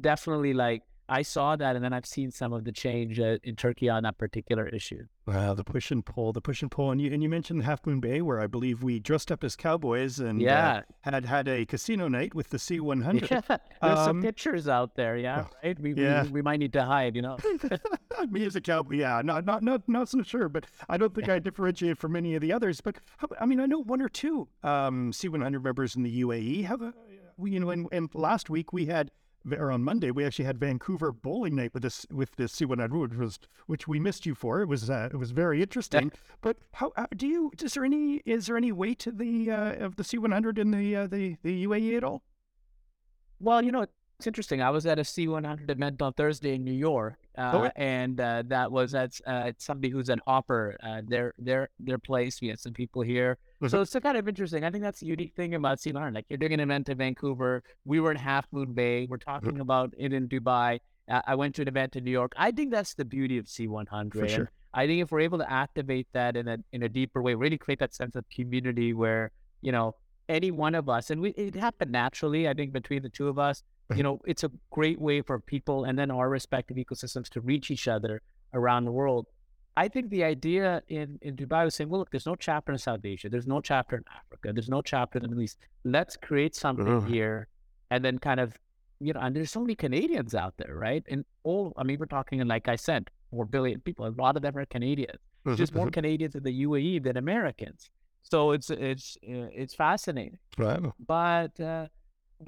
[0.00, 3.56] definitely like I saw that, and then I've seen some of the change uh, in
[3.56, 5.06] Turkey on that particular issue.
[5.26, 7.84] Wow, the push and pull, the push and pull, and you and you mentioned Half
[7.86, 11.66] Moon Bay, where I believe we dressed up as cowboys and uh, had had a
[11.66, 13.30] casino night with the C100.
[13.30, 13.40] Yeah,
[13.82, 15.16] there's some Um, pictures out there.
[15.16, 15.78] Yeah, oh, right.
[15.80, 16.22] We, yeah.
[16.24, 17.16] we we might need to hide.
[17.16, 17.36] You know.
[18.30, 21.28] Me as a cowboy, yeah, not not not not so sure, but I don't think
[21.28, 22.80] I differentiate from any of the others.
[22.80, 22.96] But
[23.40, 26.64] I mean, I know one or two um, C100 members in the UAE.
[26.64, 26.92] Have a,
[27.42, 29.10] you know, and, and last week we had,
[29.56, 33.18] or on Monday we actually had Vancouver bowling night with this with this C100, which
[33.18, 34.60] was which we missed you for.
[34.60, 36.12] It was uh, it was very interesting.
[36.40, 37.50] But how uh, do you?
[37.62, 40.96] Is there any is there any weight to the uh, of the C100 in the
[40.96, 42.22] uh, the the UAE at all?
[43.38, 43.86] Well, you know,
[44.18, 44.60] it's interesting.
[44.60, 47.70] I was at a C100 event on Thursday in New York, uh, Oh, yeah.
[47.76, 50.76] and uh, that was that's uh, somebody who's an hopper.
[50.82, 52.40] Uh, their their their place.
[52.40, 53.70] We had some people here, Mhm.
[53.70, 54.64] so it's kind of interesting.
[54.64, 56.14] I think that's the unique thing about C100.
[56.14, 57.62] Like you're doing an event in Vancouver.
[57.84, 59.06] We were in Half Moon Bay.
[59.08, 60.80] We're talking about it in Dubai.
[61.08, 62.32] I went to an event in New York.
[62.36, 64.12] I think that's the beauty of C100.
[64.12, 64.50] For sure.
[64.72, 67.58] I think if we're able to activate that in a in a deeper way, really
[67.58, 69.96] create that sense of community where you know
[70.28, 72.48] any one of us, and we it happened naturally.
[72.48, 73.62] I think between the two of us,
[73.94, 77.70] you know, it's a great way for people and then our respective ecosystems to reach
[77.70, 78.22] each other
[78.54, 79.26] around the world.
[79.76, 82.78] I think the idea in in Dubai was saying, well, look, there's no chapter in
[82.78, 85.58] South Asia, there's no chapter in Africa, there's no chapter in the Middle East.
[85.84, 87.46] Let's create something here,
[87.90, 88.56] and then kind of
[89.02, 91.02] you know, and there's so many Canadians out there, right?
[91.08, 94.06] And all, I mean, we're talking, like I said, four billion people.
[94.06, 95.18] A lot of them are Canadians
[95.54, 97.88] just more Canadians in the UAE than Americans.
[98.22, 100.94] So it's it's uh, it's fascinating, Wow.
[101.06, 101.86] but uh,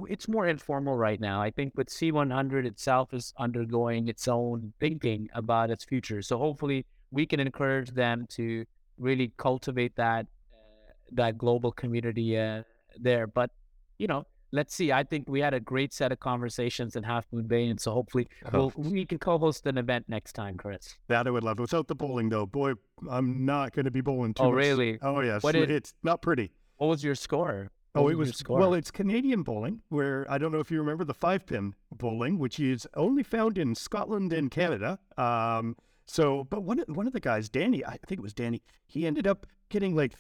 [0.08, 1.40] it's more informal right now.
[1.42, 6.22] I think with C100 itself is undergoing its own thinking about its future.
[6.22, 8.64] So hopefully we can encourage them to
[8.98, 12.62] really cultivate that uh, that global community uh,
[12.98, 13.26] there.
[13.26, 13.50] But
[13.98, 14.92] you know, let's see.
[14.92, 17.92] I think we had a great set of conversations in Half Moon Bay, and so
[17.92, 18.72] hopefully Oh.
[18.76, 20.96] we'll, we can co-host an event next time, Chris.
[21.08, 21.58] That I would love.
[21.58, 22.72] Without the bowling, though, boy,
[23.10, 24.56] I'm not going to be bowling too Oh, much.
[24.58, 24.98] really?
[25.02, 25.42] Oh, yes.
[25.42, 26.52] What did- it's not pretty.
[26.78, 27.70] What was your score?
[27.94, 28.72] Oh, it was well.
[28.72, 32.58] It's Canadian bowling, where I don't know if you remember the five pin bowling, which
[32.58, 34.98] is only found in Scotland and Canada.
[35.18, 35.76] Um,
[36.06, 39.06] so, but one of one of the guys, Danny, I think it was Danny, he
[39.06, 40.14] ended up getting like,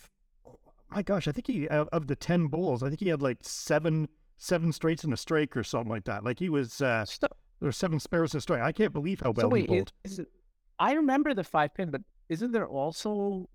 [0.90, 3.38] my gosh, I think he of of the ten bowls, I think he had like
[3.40, 6.24] seven seven straights and a strike or something like that.
[6.24, 7.30] Like he was uh, there
[7.60, 8.60] were seven spares and a strike.
[8.60, 9.92] I can't believe how well so he wait, bowled.
[10.04, 10.28] is, is it,
[10.78, 13.48] I remember the five pin, but isn't there also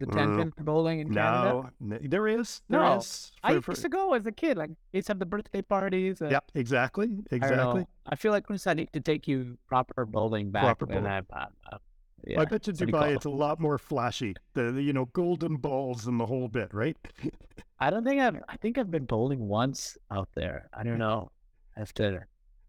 [0.00, 1.70] the ten pin bowling in Canada?
[1.80, 2.62] No, there is.
[2.68, 3.30] There No, is.
[3.44, 4.56] I used for- to go as a kid.
[4.56, 6.20] Like, they used to have the birthday parties.
[6.20, 7.80] Uh, Yep, exactly, exactly.
[7.82, 7.88] know.
[8.06, 10.64] I feel like Chris, I need to take you proper bowling back.
[10.64, 11.06] Proper bowling.
[11.06, 11.78] I, uh,
[12.26, 13.02] yeah, I bet you Dubai cool.
[13.16, 14.34] it's a lot more flashy.
[14.54, 16.96] The, the, you know golden balls and the whole bit, right?
[17.78, 18.36] I don't think I've.
[18.48, 20.68] I think I've been bowling once out there.
[20.74, 21.30] I don't know.
[21.76, 22.10] I have to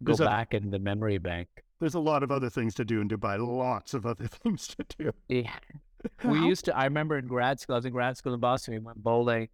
[0.04, 1.48] go There's a- back in the memory bank.
[1.82, 3.40] There's a lot of other things to do in Dubai.
[3.46, 5.12] Lots of other things to do.
[5.28, 5.52] Yeah.
[6.24, 6.76] We used to.
[6.78, 7.76] I remember in grad school.
[7.76, 8.74] I was in grad school in Boston.
[8.74, 9.50] We went bowling,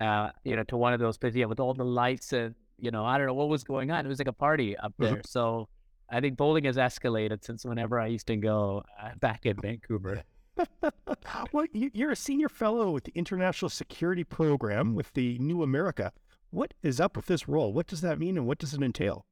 [0.00, 1.36] uh, you know, to one of those places.
[1.36, 4.04] Yeah, with all the lights and you know, I don't know what was going on.
[4.04, 5.04] It was like a party up Mhm.
[5.10, 5.22] there.
[5.24, 5.68] So
[6.10, 10.22] I think bowling has escalated since whenever I used to go uh, back in Vancouver.
[11.52, 16.12] well, you, you're a senior fellow with the International Security Program with the New America.
[16.50, 17.72] What is up with this role?
[17.72, 19.26] What does that mean, and what does it entail?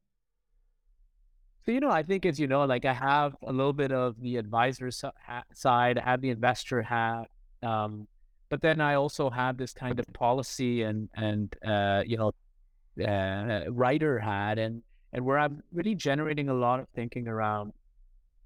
[1.64, 4.20] So you know, I think as you know, like I have a little bit of
[4.20, 7.31] the advisor side, I have the investor hat,
[7.62, 8.07] um,
[8.50, 12.33] but then I also have this kind of policy and and uh, you know
[13.03, 14.83] uh, writer hat, and
[15.14, 17.72] and where I'm really generating a lot of thinking around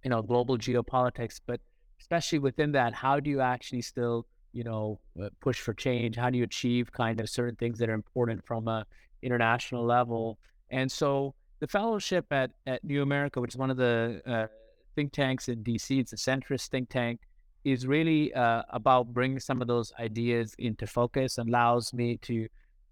[0.04, 1.60] you know global geopolitics, but
[2.00, 6.14] especially within that, how do you actually still you know uh, push for change?
[6.14, 8.86] How do you achieve kind of certain things that are important from a
[9.22, 10.38] international level?
[10.70, 14.46] And so the fellowship at, at New America, which is one of the uh,
[14.94, 17.20] think tanks in DC, it's a centrist think tank,
[17.64, 22.46] is really uh, about bringing some of those ideas into focus and allows me to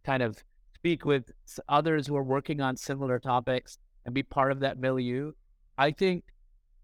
[0.05, 0.43] kind of
[0.75, 1.31] speak with
[1.69, 5.33] others who are working on similar topics and be part of that milieu.
[5.79, 6.25] I think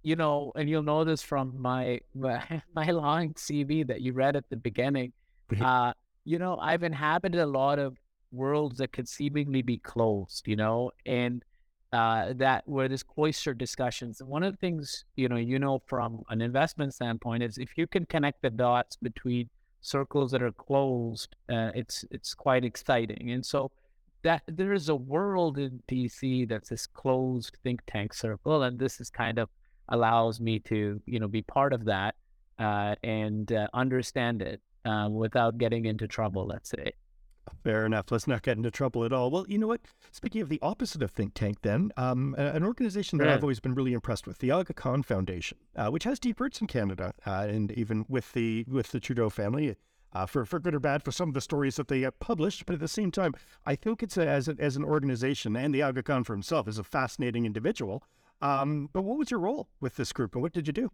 [0.02, 4.36] you know, and you'll know this from my my, my long CV that you read
[4.36, 5.12] at the beginning.
[5.60, 5.92] Uh,
[6.24, 7.96] you know, I've inhabited a lot of
[8.30, 11.44] worlds that could seemingly be closed, you know, and
[11.92, 14.20] uh, that where there's cloistered discussions.
[14.20, 17.76] And one of the things, you know, you know, from an investment standpoint is if
[17.76, 19.50] you can connect the dots between
[19.82, 23.30] circles that are closed, uh, it's it's quite exciting.
[23.30, 23.70] And so
[24.22, 29.00] that there is a world in DC that's this closed think tank circle, and this
[29.00, 29.48] is kind of
[29.88, 32.14] allows me to you know be part of that
[32.58, 36.46] uh, and uh, understand it uh, without getting into trouble.
[36.46, 36.92] Let's say.
[37.62, 38.10] Fair enough.
[38.10, 39.30] Let's not get into trouble at all.
[39.30, 39.82] Well, you know what?
[40.10, 43.34] Speaking of the opposite of think tank, then, um, an organization that yeah.
[43.34, 46.60] I've always been really impressed with, the Aga Khan Foundation, uh, which has deep roots
[46.60, 49.76] in Canada, uh, and even with the with the Trudeau family,
[50.12, 52.66] uh, for for good or bad, for some of the stories that they published.
[52.66, 55.72] But at the same time, I think it's a, as a, as an organization, and
[55.72, 58.02] the Aga Khan for himself is a fascinating individual.
[58.40, 60.90] Um, but what was your role with this group, and what did you do?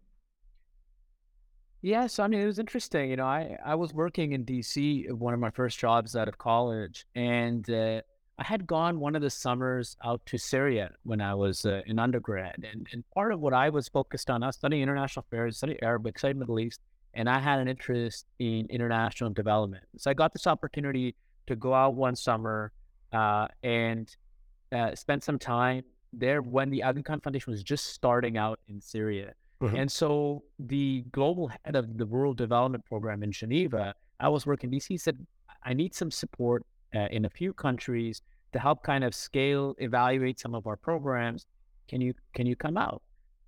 [1.81, 3.11] Yes, I mean it was interesting.
[3.11, 6.37] You know, I I was working in DC, one of my first jobs out of
[6.37, 8.03] college, and uh,
[8.38, 12.01] I had gone one of the summers out to Syria when I was uh, in
[12.01, 15.59] undergrad, and and part of what I was focused on, I was studying international affairs,
[15.59, 16.81] studying Arabic, studying Middle East,
[17.14, 19.85] and I had an interest in international development.
[19.99, 21.14] So I got this opportunity
[21.47, 22.73] to go out one summer
[23.12, 24.14] uh, and
[24.73, 28.81] uh, spend some time there when the Aga Khan Foundation was just starting out in
[28.81, 29.77] Syria Mm-hmm.
[29.77, 34.71] And so the global head of the Rural Development Program in Geneva, I was working
[34.71, 35.18] DC, said,
[35.64, 40.38] I need some support uh, in a few countries to help kind of scale, evaluate
[40.38, 41.47] some of our programs.
[41.88, 43.03] Can you can you come out?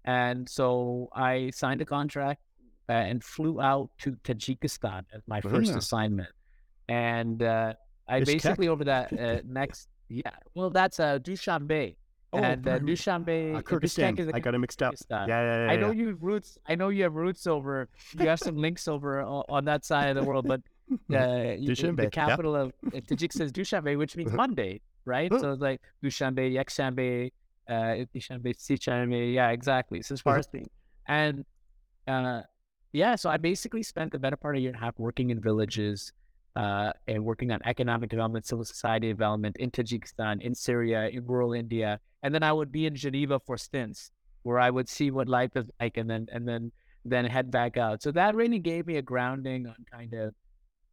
[0.05, 2.40] And so I signed a contract
[2.88, 6.31] uh, and flew out to Tajikistan as my first assignment.
[6.88, 7.75] And uh,
[8.09, 11.96] I basically over that uh, next yeah, well that's uh, Dushanbe
[12.33, 14.33] Oh, and uh, Dushanbe, uh, Kyrgyzstan.
[14.33, 14.95] I got it mixed up.
[15.11, 15.73] Yeah, yeah, yeah.
[15.73, 16.59] I know you have roots.
[16.66, 17.88] I know you have roots over.
[18.19, 20.61] You have some links over on, on that side of the world, but
[21.11, 22.61] uh, Dushanbe, the capital yeah.
[22.61, 25.31] of uh, Tajik is Dushanbe, which means Monday, right?
[25.40, 27.33] so it's like Dushanbe, Yakshanbe,
[27.69, 29.35] uh, Dushanbe, Sichanbe.
[29.35, 30.01] Yeah, exactly.
[30.03, 30.64] So as far as the
[31.09, 31.45] and
[32.07, 32.43] uh,
[32.93, 35.31] yeah, so I basically spent the better part of a year and a half working
[35.31, 36.12] in villages
[36.56, 41.52] uh, and working on economic development, civil society development in Tajikistan, in Syria, in rural
[41.52, 44.10] India, and then I would be in Geneva for stints
[44.42, 46.72] where I would see what life is like, and then and then
[47.04, 48.02] then head back out.
[48.02, 50.34] So that really gave me a grounding on kind of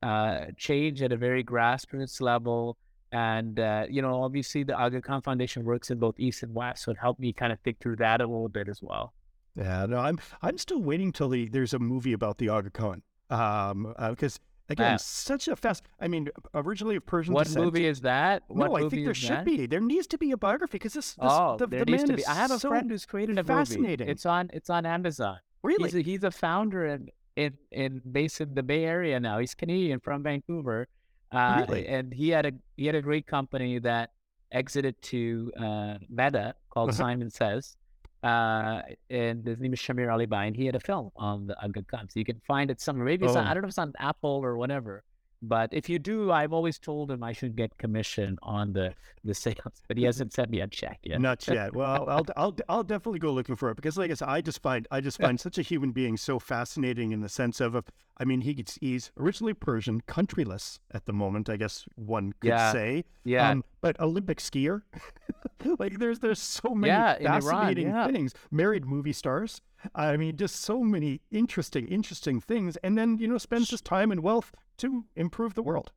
[0.03, 2.77] uh, change at a very grassroots level.
[3.11, 6.83] And uh, you know, obviously, the Aga Khan Foundation works in both East and West,
[6.83, 9.13] so it helped me kind of think through that a little bit as well.
[9.55, 13.01] Yeah, no, I'm I'm still waiting till the, there's a movie about the Aga Khan,
[13.29, 14.39] um, because
[14.69, 15.84] Again, such a fast.
[15.99, 17.65] I mean, originally of Persian what descent.
[17.65, 18.43] movie is that?
[18.47, 19.45] What no, I think there should that?
[19.45, 19.65] be.
[19.65, 21.32] There needs to be a biography because this, this.
[21.32, 22.25] Oh, the, there the needs man to be.
[22.25, 24.06] I have a so friend who's created a fascinating.
[24.06, 24.12] movie.
[24.12, 24.49] It's on.
[24.53, 25.38] It's on Amazon.
[25.63, 25.86] Really?
[25.86, 29.39] He's a, he's a founder in in in based in the Bay Area now.
[29.39, 30.88] He's Canadian from Vancouver.
[31.32, 31.88] Uh, really?
[31.88, 34.12] And he had a he had a great company that
[34.51, 36.97] exited to uh, Meta called uh-huh.
[36.97, 37.77] Simon Says
[38.23, 41.84] uh, and his name is Shamir Ali and He had a film on the Aga
[41.84, 43.06] Khan, so you can find it somewhere.
[43.06, 43.39] Maybe it's oh.
[43.39, 45.03] on, I don't know if it's on Apple or whatever.
[45.41, 49.36] But if you do, I've always told him I should get commission on the the
[49.36, 51.21] sales, but he hasn't sent me a check yet.
[51.21, 51.75] Not yet.
[51.75, 54.63] Well, I'll I'll I'll definitely go looking for it because, like I said, I just
[54.63, 57.75] find I just find such a human being so fascinating in the sense of,
[58.19, 62.49] I mean, he gets, he's originally Persian, countryless at the moment, I guess one could
[62.49, 62.71] yeah.
[62.71, 63.06] say.
[63.23, 63.49] Yeah.
[63.49, 64.82] Um, but Olympic skier,
[65.80, 68.12] like there's there's so many yeah, fascinating Iran, yeah.
[68.12, 68.34] things.
[68.49, 69.62] Married movie stars.
[69.93, 72.75] I mean, just so many interesting, interesting things.
[72.77, 75.91] And then, you know, spends his time and wealth to improve the world.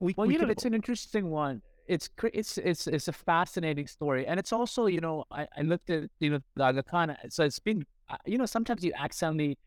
[0.00, 1.62] We, well, we you know, it's an interesting one.
[1.86, 5.90] It's it's it's it's a fascinating story, and it's also you know I, I looked
[5.90, 9.58] at you know the Aga Khan, so it's been uh, you know sometimes you accidentally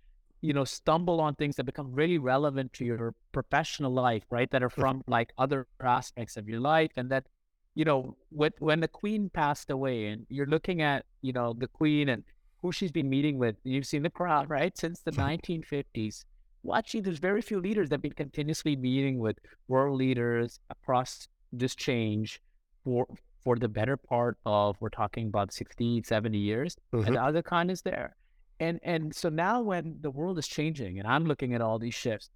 [0.45, 4.49] you know stumble on things that become really relevant to your professional life, right?
[4.51, 7.25] That are from like other aspects of your life, and that
[7.73, 11.67] you know when when the Queen passed away, and you're looking at you know the
[11.67, 12.23] Queen and
[12.61, 13.55] who she's been meeting with.
[13.63, 14.77] You've seen the crowd, right?
[14.77, 16.25] Since the 1950s.
[16.63, 21.75] Watching, there's very few leaders that have been continuously meeting with world leaders across this
[21.75, 22.41] change
[22.83, 23.05] for
[23.43, 26.75] for the better part of we're talking about 60, 70 years.
[26.93, 27.05] Mm-hmm.
[27.05, 28.15] And the other kind is there.
[28.59, 31.93] And and so now when the world is changing and I'm looking at all these
[31.93, 32.29] shifts,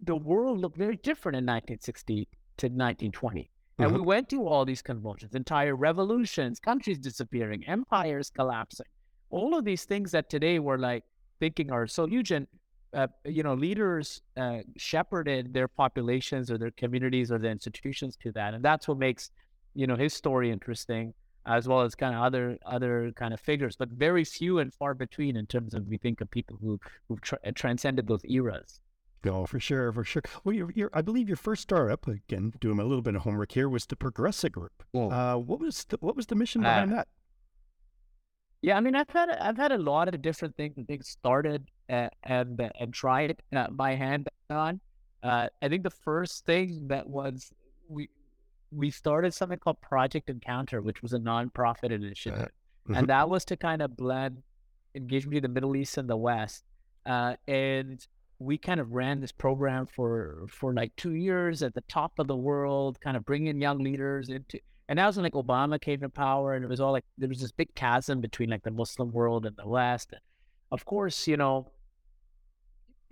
[0.00, 3.50] the world looked very different in 1960 to 1920.
[3.78, 3.96] And mm-hmm.
[3.96, 8.86] we went through all these convulsions, entire revolutions, countries disappearing, empires collapsing
[9.34, 11.02] all of these things that today we're like
[11.40, 12.46] thinking are so huge and
[12.94, 18.30] uh, you know leaders uh, shepherded their populations or their communities or their institutions to
[18.30, 19.30] that and that's what makes
[19.74, 21.12] you know his story interesting
[21.46, 24.94] as well as kind of other other kind of figures, but very few and far
[24.94, 26.78] between in terms of we think of people who
[27.08, 28.80] who tra- transcended those eras.
[29.26, 30.22] Oh, for sure, for sure.
[30.44, 33.52] Well, you're, you're, I believe your first startup, again, doing a little bit of homework
[33.52, 34.82] here, was the Progressa Group.
[34.94, 37.08] Uh, what was the, what was the mission behind uh, that?
[38.60, 42.08] Yeah, I mean, I've had I've had a lot of different things things started uh,
[42.22, 44.80] and and tried uh, by hand on.
[45.22, 47.52] Uh, I think the first thing that was
[47.88, 48.08] we
[48.74, 52.50] we started something called Project Encounter, which was a nonprofit initiative,
[52.88, 52.94] mm-hmm.
[52.94, 54.42] and that was to kind of blend
[54.94, 56.64] engagement between the Middle East and the West.
[57.06, 58.06] Uh, and
[58.38, 62.26] we kind of ran this program for for like two years at the top of
[62.26, 64.58] the world, kind of bringing young leaders into.
[64.88, 67.28] And that was when like Obama came to power, and it was all like there
[67.28, 70.10] was this big chasm between like the Muslim world and the West.
[70.12, 70.20] And
[70.72, 71.70] of course, you know,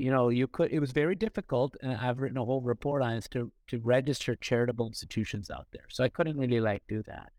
[0.03, 0.73] you know, you could.
[0.73, 4.35] It was very difficult, and I've written a whole report on it to to register
[4.35, 5.85] charitable institutions out there.
[5.91, 7.31] So I couldn't really like do that.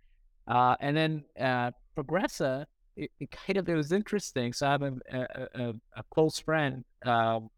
[0.48, 4.54] Uh, and then uh, Progressa, it, it, kind of it was interesting.
[4.54, 7.50] So I have a a, a, close friend um,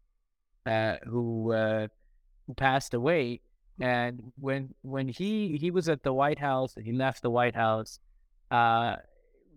[0.66, 1.86] uh, who uh,
[2.48, 3.42] who passed away,
[3.80, 7.54] and when when he he was at the White House and he left the White
[7.54, 8.00] House,
[8.50, 8.96] uh,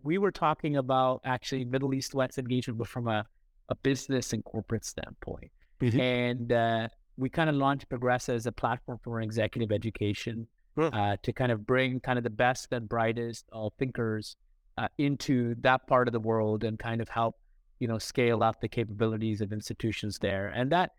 [0.03, 3.25] we were talking about actually Middle East West engagement, but from a
[3.69, 5.51] a business and corporate standpoint.
[5.81, 5.99] Mm-hmm.
[5.99, 11.33] And uh, we kind of launched Progressa as a platform for executive education uh, to
[11.33, 14.35] kind of bring kind of the best and brightest uh, thinkers
[14.77, 17.35] uh, into that part of the world and kind of help,
[17.79, 20.47] you know, scale up the capabilities of institutions there.
[20.47, 20.91] And that,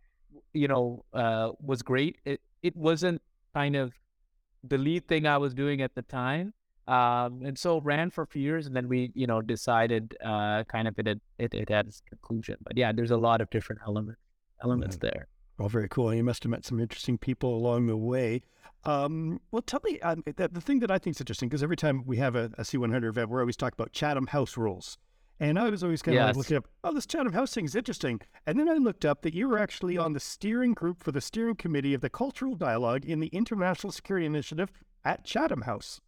[0.53, 2.19] you know, uh, was great.
[2.25, 3.23] It, it wasn't
[3.55, 3.95] kind of
[4.63, 6.53] the lead thing I was doing at the time,
[6.91, 10.65] um, and so ran for a few years, and then we, you know, decided uh,
[10.65, 12.57] kind of it had, it, it had its conclusion.
[12.63, 14.19] But yeah, there's a lot of different elements
[14.63, 15.11] elements yeah.
[15.11, 15.29] there.
[15.57, 16.13] Well, very cool.
[16.13, 18.43] You must have met some interesting people along the way.
[18.85, 21.77] Um, well, tell me um, the, the thing that I think is interesting because every
[21.77, 24.99] time we have a a C100 event, we're always talking about Chatham House rules.
[25.39, 26.27] And I was always kind of yes.
[26.29, 28.21] like looking up, oh, this Chatham House thing is interesting.
[28.47, 31.21] And then I looked up that you were actually on the steering group for the
[31.23, 34.71] steering committee of the cultural dialogue in the International Security Initiative
[35.03, 36.01] at Chatham House.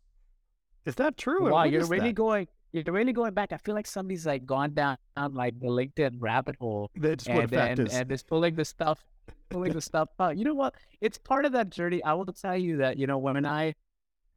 [0.85, 1.51] Is that true?
[1.51, 2.15] Wow, you're really that?
[2.15, 2.49] going.
[2.73, 3.53] You're really going back.
[3.53, 6.91] I feel like somebody's like gone down, down like the LinkedIn rabbit hole.
[6.97, 7.95] That's and, what and, is.
[7.95, 9.05] And just pulling the stuff,
[9.51, 10.39] pulling the stuff out.
[10.39, 10.75] You know what?
[11.01, 12.03] It's part of that journey.
[12.03, 13.75] I will tell you that you know when I,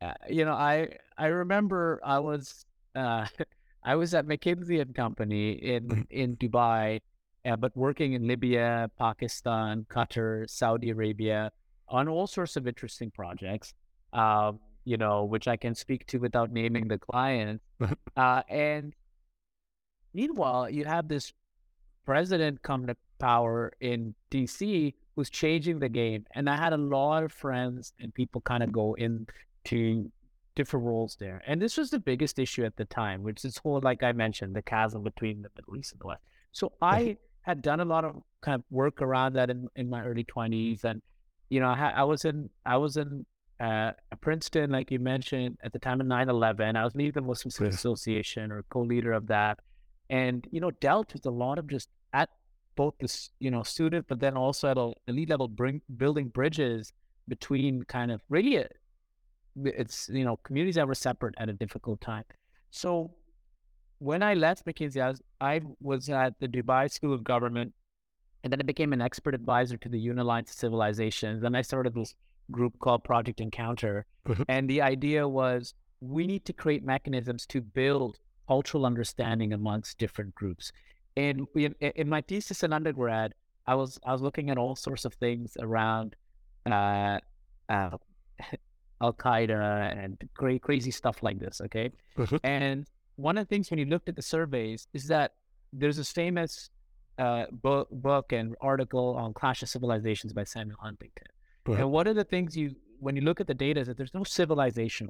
[0.02, 3.26] uh, you know, I I remember I was uh,
[3.84, 7.00] I was at McKinsey and Company in in Dubai,
[7.46, 11.52] uh, but working in Libya, Pakistan, Qatar, Saudi Arabia
[11.88, 13.74] on all sorts of interesting projects.
[14.12, 17.62] Um, you know, which I can speak to without naming the client.
[18.16, 18.94] uh, and
[20.14, 21.34] meanwhile, you have this
[22.06, 26.26] president come to power in DC who's changing the game.
[26.36, 30.12] And I had a lot of friends and people kind of go into
[30.56, 31.42] different roles there.
[31.48, 34.56] And this was the biggest issue at the time, which is whole, like I mentioned,
[34.56, 36.22] the chasm between the Middle East and the West.
[36.52, 40.04] So I had done a lot of kind of work around that in, in my
[40.04, 40.84] early 20s.
[40.84, 41.02] And,
[41.50, 43.26] you know, I, ha- I was in, I was in
[43.60, 43.92] uh,
[44.22, 47.52] Princeton, like you mentioned, at the time of 9 11, I was leading the Muslim
[47.52, 47.78] Student yeah.
[47.78, 49.60] Association or co leader of that.
[50.10, 52.30] And, you know, dealt with a lot of just at
[52.76, 56.92] both the, you know, student, but then also at a elite level, bring, building bridges
[57.28, 58.68] between kind of really, a,
[59.64, 62.26] it's, you know, communities that were separate at a difficult time.
[62.72, 63.12] So
[64.00, 67.74] when I left McKinsey, I was, I was at the Dubai School of Government,
[68.44, 71.42] and then I became an expert advisor to the UN Alliance of Civilizations.
[71.42, 72.14] Then I started this
[72.52, 74.06] group called Project Encounter.
[74.28, 74.44] Mm-hmm.
[74.50, 80.36] And the idea was we need to create mechanisms to build cultural understanding amongst different
[80.36, 80.72] groups.
[81.18, 83.34] And in, in my thesis in undergrad,
[83.68, 86.16] I was I was looking at all sorts of things around
[86.66, 87.20] uh,
[87.70, 87.98] uh,
[89.02, 91.62] Al Qaeda and cra- crazy stuff like this.
[91.62, 92.38] Okay, mm-hmm.
[92.44, 95.34] and one of the things when you looked at the surveys is that
[95.74, 96.70] there's this famous
[97.18, 101.28] uh, book, book and article on Clash of Civilizations by Samuel Huntington,
[101.74, 104.14] and one of the things you, when you look at the data, is that there's
[104.14, 105.10] no civilization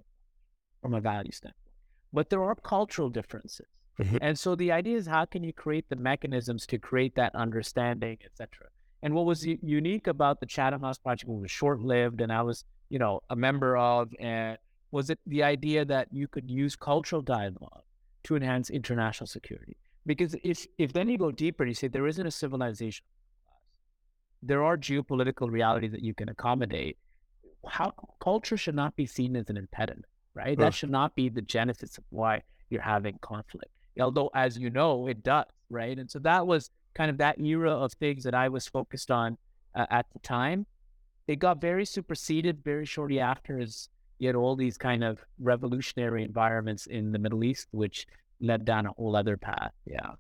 [0.82, 1.74] from a value standpoint,
[2.14, 3.68] but there are cultural differences.
[4.00, 4.18] Mm-hmm.
[4.22, 8.18] And so the idea is how can you create the mechanisms to create that understanding,
[8.26, 8.68] etc.
[9.02, 12.66] And what was unique about the Chatham House project was short lived, and I was,
[12.90, 14.58] you know, a member of, and
[14.92, 17.84] was it the idea that you could use cultural dialogue
[18.24, 19.78] to enhance international security?
[20.06, 23.06] Because if if then you go deeper and you say there isn't a civilization
[24.46, 26.98] there are geopolitical realities that you can accommodate.
[27.68, 30.58] How culture should not be seen as an impediment, right?
[30.58, 33.72] That should not be the genesis of why you're having conflict.
[34.00, 35.98] Although, as you know, it does, right?
[35.98, 39.38] And so that was kind of that era of things that I was focused on
[39.74, 40.66] uh, at the time.
[41.28, 43.90] It got very superseded very shortly after as
[44.20, 48.06] you had all these kind of revolutionary environments in the Middle East, which
[48.40, 49.72] led down a whole other path.
[49.86, 50.12] Yeah.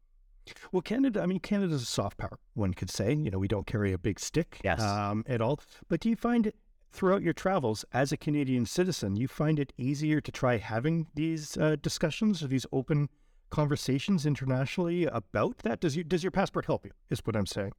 [0.71, 3.13] Well, Canada, I mean, Canada's a soft power, one could say.
[3.13, 4.81] You know, we don't carry a big stick yes.
[4.81, 5.59] um, at all.
[5.87, 6.55] But do you find it
[6.91, 11.57] throughout your travels as a Canadian citizen, you find it easier to try having these
[11.57, 13.09] uh, discussions or these open
[13.49, 15.81] conversations internationally about that?
[15.81, 17.73] Does, you, does your passport help you, is what I'm saying?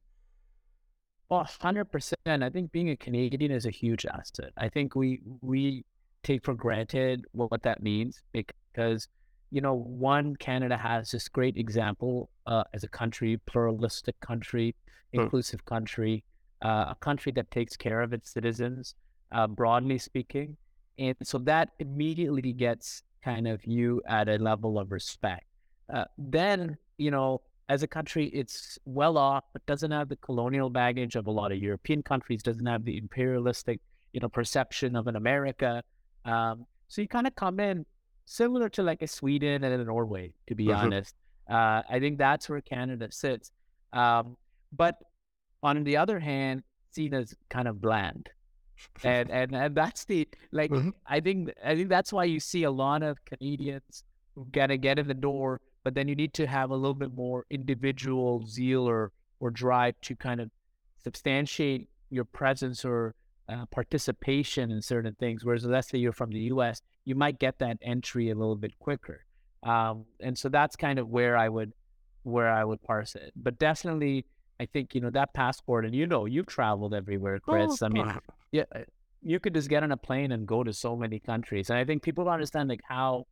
[1.29, 2.17] Well, hundred percent.
[2.25, 4.51] I think being a Canadian is a huge asset.
[4.57, 5.83] I think we we
[6.23, 9.09] take for granted what, what that means because
[9.51, 14.75] you know, one, Canada has this great example uh, as a country, pluralistic country,
[15.13, 15.65] inclusive mm.
[15.65, 16.23] country,
[16.63, 18.95] uh, a country that takes care of its citizens,
[19.31, 20.57] uh, broadly speaking.
[20.97, 25.45] And so that immediately gets kind of you at a level of respect.
[25.93, 30.69] Uh, then, you know, as a country, it's well off, but doesn't have the colonial
[30.69, 33.81] baggage of a lot of European countries, doesn't have the imperialistic,
[34.13, 35.83] you know, perception of an America.
[36.23, 37.85] Um, so you kind of come in
[38.25, 40.85] similar to like a Sweden and a Norway, to be mm-hmm.
[40.85, 41.13] honest.
[41.49, 43.51] Uh, I think that's where Canada sits.
[43.93, 44.37] Um,
[44.71, 44.95] but
[45.63, 48.29] on the other hand, seen as kind of bland.
[49.03, 50.89] And, and and that's the like mm-hmm.
[51.07, 54.03] I think I think that's why you see a lot of Canadians
[54.35, 57.13] who gotta get in the door, but then you need to have a little bit
[57.13, 60.51] more individual zeal or or drive to kind of
[61.03, 63.15] substantiate your presence or
[63.49, 65.43] uh, participation in certain things.
[65.43, 68.77] Whereas let's say you're from the U.S., you might get that entry a little bit
[68.79, 69.25] quicker.
[69.63, 71.73] Um, and so that's kind of where I would
[72.23, 73.31] where I would parse it.
[73.35, 74.25] But definitely,
[74.59, 77.81] I think you know that passport, and you know you've traveled everywhere, Chris.
[77.81, 78.11] Oh, I mean,
[78.51, 78.79] yeah, uh,
[79.21, 81.85] you could just get on a plane and go to so many countries, and I
[81.85, 83.27] think people don't understand like how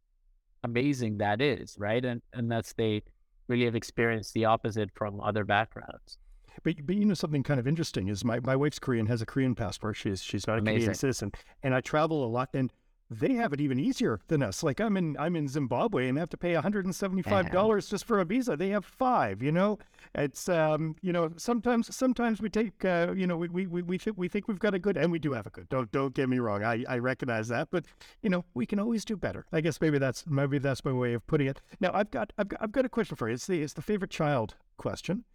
[0.64, 2.04] amazing that is, right?
[2.04, 3.04] And unless they
[3.48, 6.18] really have experienced the opposite from other backgrounds.
[6.64, 9.26] But but you know something kind of interesting is my, my wife's Korean has a
[9.26, 9.98] Korean passport.
[9.98, 10.76] She's she's not a Amazing.
[10.76, 11.32] Canadian citizen,
[11.64, 12.50] and I travel a lot.
[12.54, 12.72] And
[13.10, 14.64] they have it even easier than us.
[14.64, 18.26] Like I'm in I'm in Zimbabwe and I have to pay $175 just for a
[18.26, 18.58] visa.
[18.58, 19.44] They have five.
[19.44, 19.78] You know,
[20.16, 23.98] it's um you know sometimes sometimes we take uh, you know we we we we
[23.98, 25.70] think we think we've got a good and we do have a good.
[25.70, 26.64] Don't don't get me wrong.
[26.64, 27.86] I I recognize that, but
[28.22, 29.46] you know we can always do better.
[29.52, 31.62] I guess maybe that's maybe that's my way of putting it.
[31.80, 33.36] Now I've got I've got, I've got a question for you.
[33.36, 35.26] It's the it's the favorite child question.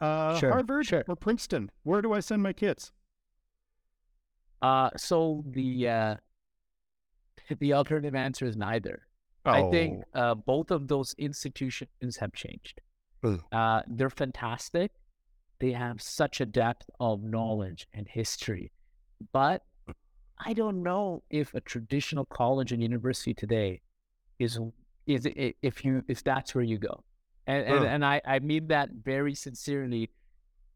[0.00, 1.04] Uh, sure, Harvard sure.
[1.08, 1.70] or Princeton?
[1.82, 2.92] Where do I send my kids?
[4.62, 6.16] Uh, so the uh,
[7.58, 9.02] the alternative answer is neither.
[9.44, 9.50] Oh.
[9.50, 10.20] I think oh.
[10.20, 12.80] uh, both of those institutions have changed.
[13.52, 14.92] Uh, they're fantastic.
[15.60, 18.70] They have such a depth of knowledge and history,
[19.32, 19.62] but
[20.38, 23.80] I don't know if a traditional college and university today
[24.38, 24.58] is
[25.06, 27.02] is if you if that's where you go.
[27.46, 30.10] And, and, and, I, I mean that very sincerely.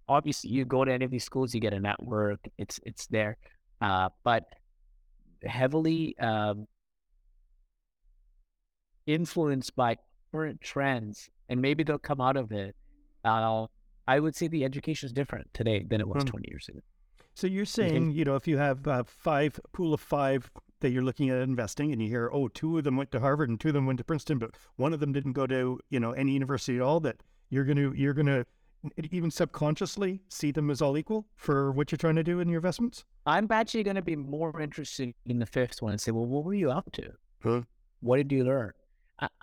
[0.09, 2.41] Obviously, you go to any of these schools, you get a network.
[2.59, 3.37] It's it's there,
[3.83, 4.45] uh, but
[5.45, 6.67] heavily um,
[9.07, 9.97] influenced by
[10.33, 12.75] current trends, and maybe they'll come out of it.
[13.25, 13.67] Uh,
[14.07, 16.29] I would say the education is different today than it was hmm.
[16.31, 16.81] 20 years ago.
[17.35, 21.03] So you're saying, you know, if you have uh, five pool of five that you're
[21.03, 23.69] looking at investing, and you hear, oh, two of them went to Harvard and two
[23.69, 26.33] of them went to Princeton, but one of them didn't go to, you know, any
[26.33, 28.45] university at all, that you're gonna you're gonna
[29.11, 32.59] even subconsciously see them as all equal for what you're trying to do in your
[32.59, 33.05] investments?
[33.27, 36.45] I'm actually going to be more interested in the fifth one and say, well, what
[36.45, 37.11] were you up to?
[37.43, 37.63] Huh?
[38.01, 38.73] What did you learn?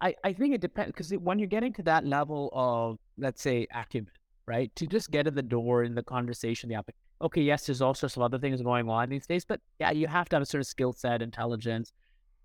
[0.02, 3.66] I, I think it depends because when you're getting to that level of, let's say,
[3.74, 4.12] acumen,
[4.46, 4.76] right?
[4.76, 6.84] To just get in the door in the conversation, the
[7.22, 10.28] okay, yes, there's also some other things going on these days, but yeah, you have
[10.30, 11.94] to have a sort of skill set, intelligence.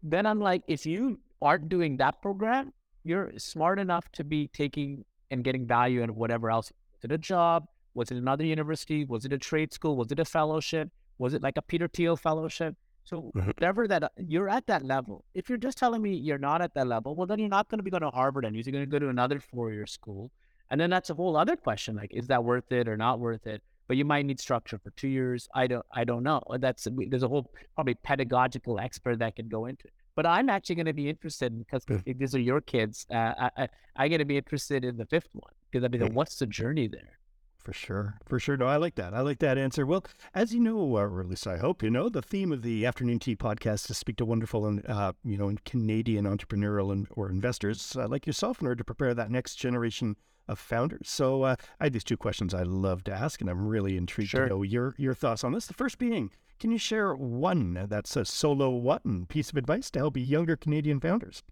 [0.03, 2.73] Then I'm like, if you aren't doing that program,
[3.03, 6.73] you're smart enough to be taking and getting value and whatever else
[7.05, 7.67] it a job?
[7.95, 9.05] Was it another university?
[9.05, 9.97] Was it a trade school?
[9.97, 10.91] Was it a fellowship?
[11.19, 12.75] Was it like a Peter Thiel fellowship?
[13.05, 13.47] So mm-hmm.
[13.47, 15.25] whatever that you're at that level.
[15.35, 17.79] If you're just telling me you're not at that level, well then you're not going
[17.79, 20.31] to be going to Harvard and you're going to go to another four-year school,
[20.71, 21.97] and then that's a whole other question.
[21.97, 23.63] Like, is that worth it or not worth it?
[23.87, 25.47] But you might need structure for two years.
[25.55, 25.85] I don't.
[25.93, 26.43] I don't know.
[26.59, 29.85] That's there's a whole probably pedagogical expert that can go into.
[29.85, 29.93] it.
[30.17, 33.07] But I'm actually going to be interested because these are your kids.
[33.11, 36.15] Uh, I, I, I'm going to be interested in the fifth one because I mean,
[36.15, 37.19] what's the journey there?
[37.59, 38.15] For sure.
[38.27, 38.57] For sure.
[38.57, 39.13] No, I like that.
[39.13, 39.85] I like that answer.
[39.85, 40.05] Well,
[40.35, 43.19] as you know, or at least I hope you know, the theme of the Afternoon
[43.19, 47.29] Tea podcast is to speak to wonderful and, uh, you know, Canadian entrepreneurial and, or
[47.29, 50.15] investors uh, like yourself in order to prepare that next generation
[50.47, 51.09] of founders.
[51.09, 54.31] So uh, I have these two questions I love to ask, and I'm really intrigued
[54.31, 54.45] sure.
[54.45, 55.67] to know your, your thoughts on this.
[55.67, 59.99] The first being, can you share one that's a solo one piece of advice to
[59.99, 61.43] help be younger Canadian founders?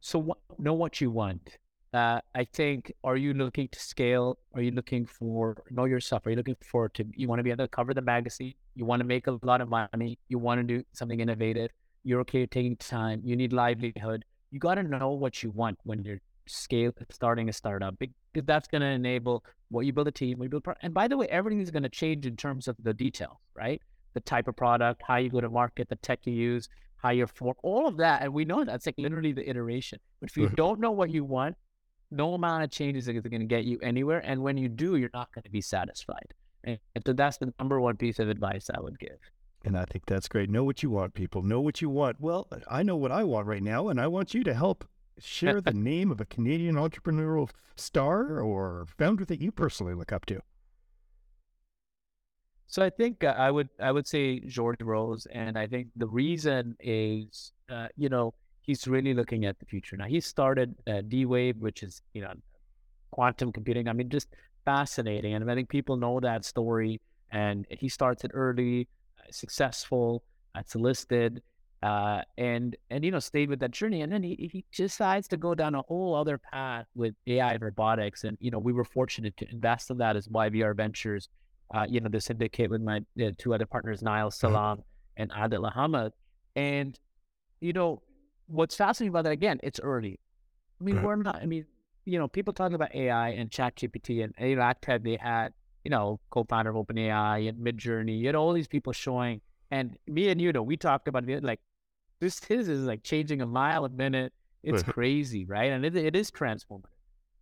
[0.00, 1.58] So know what you want
[1.96, 4.38] uh, I think, are you looking to scale?
[4.54, 6.26] Are you looking for know yourself?
[6.26, 8.54] Are you looking for to you want to be able to cover the magazine?
[8.74, 10.18] You want to make a lot of money.
[10.28, 11.70] You want to do something innovative.
[12.04, 13.20] You're okay taking time.
[13.24, 14.24] You need livelihood.
[14.50, 18.68] You got to know what you want when you're scale starting a startup because that's
[18.68, 20.64] going to enable what you build a team, we build.
[20.64, 23.36] Pro- and by the way, everything is going to change in terms of the details,
[23.54, 23.82] right?
[24.14, 26.68] The type of product, how you go to market, the tech you use,
[26.98, 28.22] how you form, all of that.
[28.22, 29.98] And we know that's like literally the iteration.
[30.20, 31.56] But if you don't know what you want,
[32.10, 34.20] no amount of changes is going to get you anywhere.
[34.24, 36.34] And when you do, you're not going to be satisfied.
[36.64, 39.18] And so that's the number one piece of advice I would give.
[39.64, 40.50] And I think that's great.
[40.50, 41.42] Know what you want, people.
[41.42, 42.20] Know what you want.
[42.20, 44.84] Well, I know what I want right now, and I want you to help
[45.18, 50.26] share the name of a Canadian entrepreneurial star or founder that you personally look up
[50.26, 50.40] to.
[52.68, 56.06] So I think uh, I would I would say Geordie Rose, and I think the
[56.06, 58.34] reason is uh, you know
[58.66, 59.96] he's really looking at the future.
[59.96, 62.32] Now he started uh, D Wave, which is you know
[63.10, 63.88] quantum computing.
[63.88, 64.28] I mean, just
[64.64, 67.00] fascinating, and I think people know that story.
[67.32, 68.88] And he starts it early,
[69.18, 70.22] uh, successful,
[70.54, 71.42] it's listed,
[71.82, 75.36] uh, and and you know stayed with that journey, and then he he decides to
[75.36, 78.84] go down a whole other path with AI and robotics, and you know we were
[78.84, 81.28] fortunate to invest in that as YVR Ventures.
[81.74, 84.34] Uh, you know, the syndicate with my uh, two other partners, Niall mm-hmm.
[84.34, 85.22] Salam mm-hmm.
[85.22, 86.12] and Adil Ahmed.
[86.54, 86.98] And,
[87.60, 88.02] you know,
[88.46, 90.18] what's fascinating about that again, it's early.
[90.80, 91.06] I mean, uh-huh.
[91.06, 91.36] we're not.
[91.36, 91.66] I mean,
[92.04, 95.52] you know, people talking about AI and ChatGPT and you know, at TED they had
[95.84, 98.18] you know co-founder of OpenAI and Midjourney.
[98.18, 99.40] You had all these people showing,
[99.70, 101.60] and me and you know we talked about it like
[102.20, 104.32] this is, is like changing a mile a minute.
[104.62, 105.72] It's crazy, right?
[105.72, 106.90] And it, it is transformative.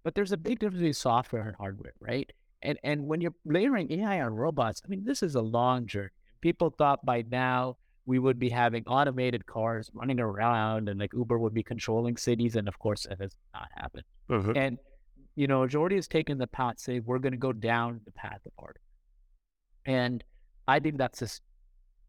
[0.03, 2.31] But there's a big difference between software and hardware, right?
[2.63, 6.11] And and when you're layering AI on robots, I mean, this is a long journey.
[6.41, 7.77] People thought by now
[8.07, 12.57] we would be having automated cars running around and like Uber would be controlling cities.
[12.57, 14.05] And of course, it has not happened.
[14.29, 14.53] Uh-huh.
[14.55, 14.79] And,
[15.37, 18.41] you know, Geordie has taken the path, say, we're going to go down the path
[18.45, 18.79] of art.
[19.87, 20.23] And
[20.69, 21.43] I think that's just,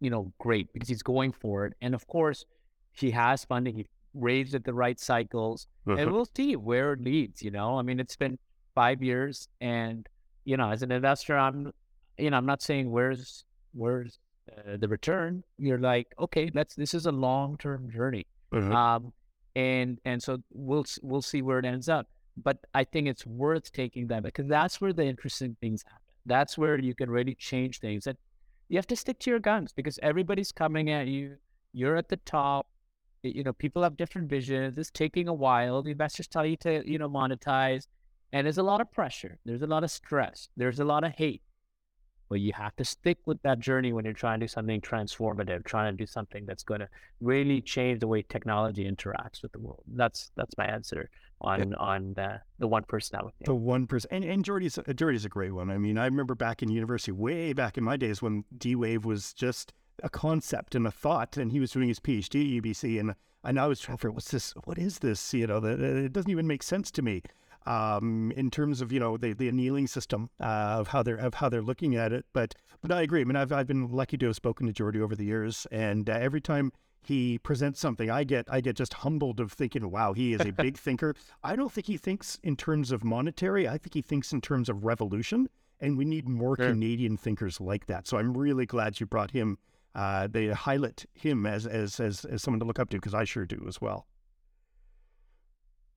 [0.01, 1.73] you know, great because he's going for it.
[1.81, 2.45] And of course,
[2.91, 3.75] he has funding.
[3.75, 5.67] He raised at the right cycles.
[5.87, 5.97] Uh-huh.
[5.97, 7.79] And we'll see where it leads, you know.
[7.79, 8.37] I mean, it's been
[8.73, 9.47] five years.
[9.61, 10.07] And,
[10.43, 11.71] you know, as an investor, I'm,
[12.17, 14.19] you know, I'm not saying where's, where's
[14.51, 16.75] uh, the return, you're like, okay, let's.
[16.75, 18.71] This is a long term journey, mm-hmm.
[18.71, 19.13] um,
[19.55, 22.07] and and so we'll we'll see where it ends up.
[22.37, 25.99] But I think it's worth taking that because that's where the interesting things happen.
[26.25, 28.17] That's where you can really change things, and
[28.69, 31.37] you have to stick to your guns because everybody's coming at you.
[31.73, 32.67] You're at the top.
[33.23, 34.77] You know, people have different visions.
[34.77, 35.81] It's taking a while.
[35.81, 37.87] The investors tell you to, you know, monetize,
[38.31, 39.39] and there's a lot of pressure.
[39.45, 40.49] There's a lot of stress.
[40.55, 41.41] There's a lot of hate
[42.35, 45.63] but you have to stick with that journey when you're trying to do something transformative,
[45.63, 46.89] trying to do something that's going to
[47.21, 49.83] really change the way technology interacts with the world.
[49.87, 51.09] That's that's my answer
[51.39, 51.77] on yeah.
[51.77, 55.29] on the, the one person out The one person, and and Geordie's uh, Geordie's a
[55.29, 55.71] great one.
[55.71, 59.05] I mean, I remember back in university, way back in my days, when D Wave
[59.05, 59.71] was just
[60.03, 63.15] a concept and a thought, and he was doing his PhD at UBC, and
[63.45, 64.51] and I was trying to figure, what's this?
[64.65, 65.33] What is this?
[65.33, 67.21] You know, that it doesn't even make sense to me
[67.65, 71.35] um, in terms of you know the, the annealing system uh, of how they're of
[71.35, 72.25] how they're looking at it.
[72.33, 73.21] But but I agree.
[73.21, 76.09] I mean, I've I've been lucky to have spoken to Geordie over the years, and
[76.09, 80.13] uh, every time he presents something, I get I get just humbled of thinking, wow,
[80.13, 81.15] he is a big thinker.
[81.43, 83.67] I don't think he thinks in terms of monetary.
[83.67, 85.47] I think he thinks in terms of revolution,
[85.79, 86.69] and we need more sure.
[86.69, 88.07] Canadian thinkers like that.
[88.07, 89.57] So I'm really glad you brought him.
[89.93, 93.23] Uh, they highlight him as as as as someone to look up to because I
[93.23, 94.07] sure do as well.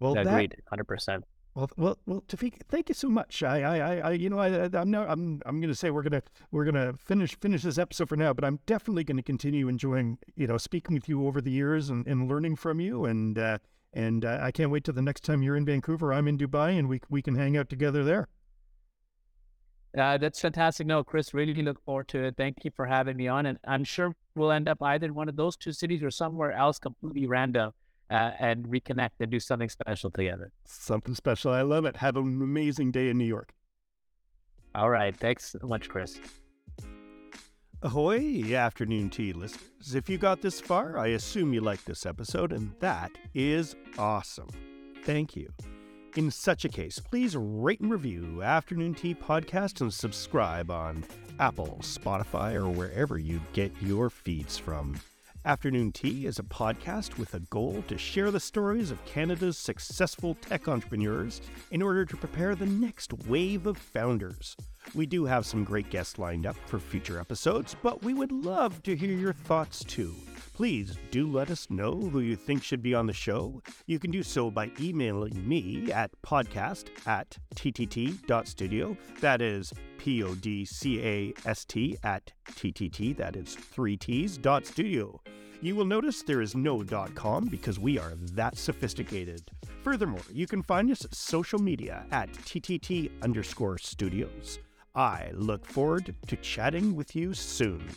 [0.01, 1.25] Well, agreed, hundred percent.
[1.55, 3.43] Well, well, well, Taufiq, thank you so much.
[3.43, 6.23] I, I, I, you know, I, I'm I'm, I'm going to say we're gonna,
[6.53, 10.19] we're gonna finish, finish this episode for now, but I'm definitely going to continue enjoying,
[10.37, 13.59] you know, speaking with you over the years and, and learning from you, and, uh,
[13.93, 16.13] and uh, I can't wait till the next time you're in Vancouver.
[16.13, 18.29] I'm in Dubai, and we, we can hang out together there.
[19.99, 20.87] Uh, that's fantastic.
[20.87, 22.37] No, Chris, really look forward to it.
[22.37, 25.29] Thank you for having me on, and I'm sure we'll end up either in one
[25.29, 27.73] of those two cities or somewhere else completely random
[28.11, 30.51] uh, and reconnect and do something special together.
[30.65, 31.53] Something special.
[31.53, 31.97] I love it.
[31.97, 33.53] Have an amazing day in New York.
[34.75, 35.17] All right.
[35.17, 36.21] Thanks so much, Chris.
[37.83, 39.95] Ahoy, afternoon tea listeners.
[39.95, 44.49] If you got this far, I assume you liked this episode, and that is awesome.
[45.05, 45.53] Thank you.
[46.17, 51.05] In such a case, please rate and review Afternoon Tea Podcast and subscribe on
[51.39, 54.97] Apple, Spotify, or wherever you get your feeds from.
[55.45, 60.35] Afternoon Tea is a podcast with a goal to share the stories of Canada's successful
[60.35, 64.57] tech entrepreneurs in order to prepare the next wave of founders.
[64.95, 68.83] We do have some great guests lined up for future episodes, but we would love
[68.85, 70.15] to hear your thoughts too.
[70.55, 73.63] Please do let us know who you think should be on the show.
[73.87, 78.97] You can do so by emailing me at podcast at ttt.studio.
[79.21, 83.17] That is P O D C A S T at TTT.
[83.17, 85.21] That is three T's dot studio.
[85.61, 89.51] You will notice there is no dot .com because we are that sophisticated.
[89.83, 94.59] Furthermore, you can find us at social media at TTT underscore studios.
[94.99, 97.89] I look forward to chatting with you soon.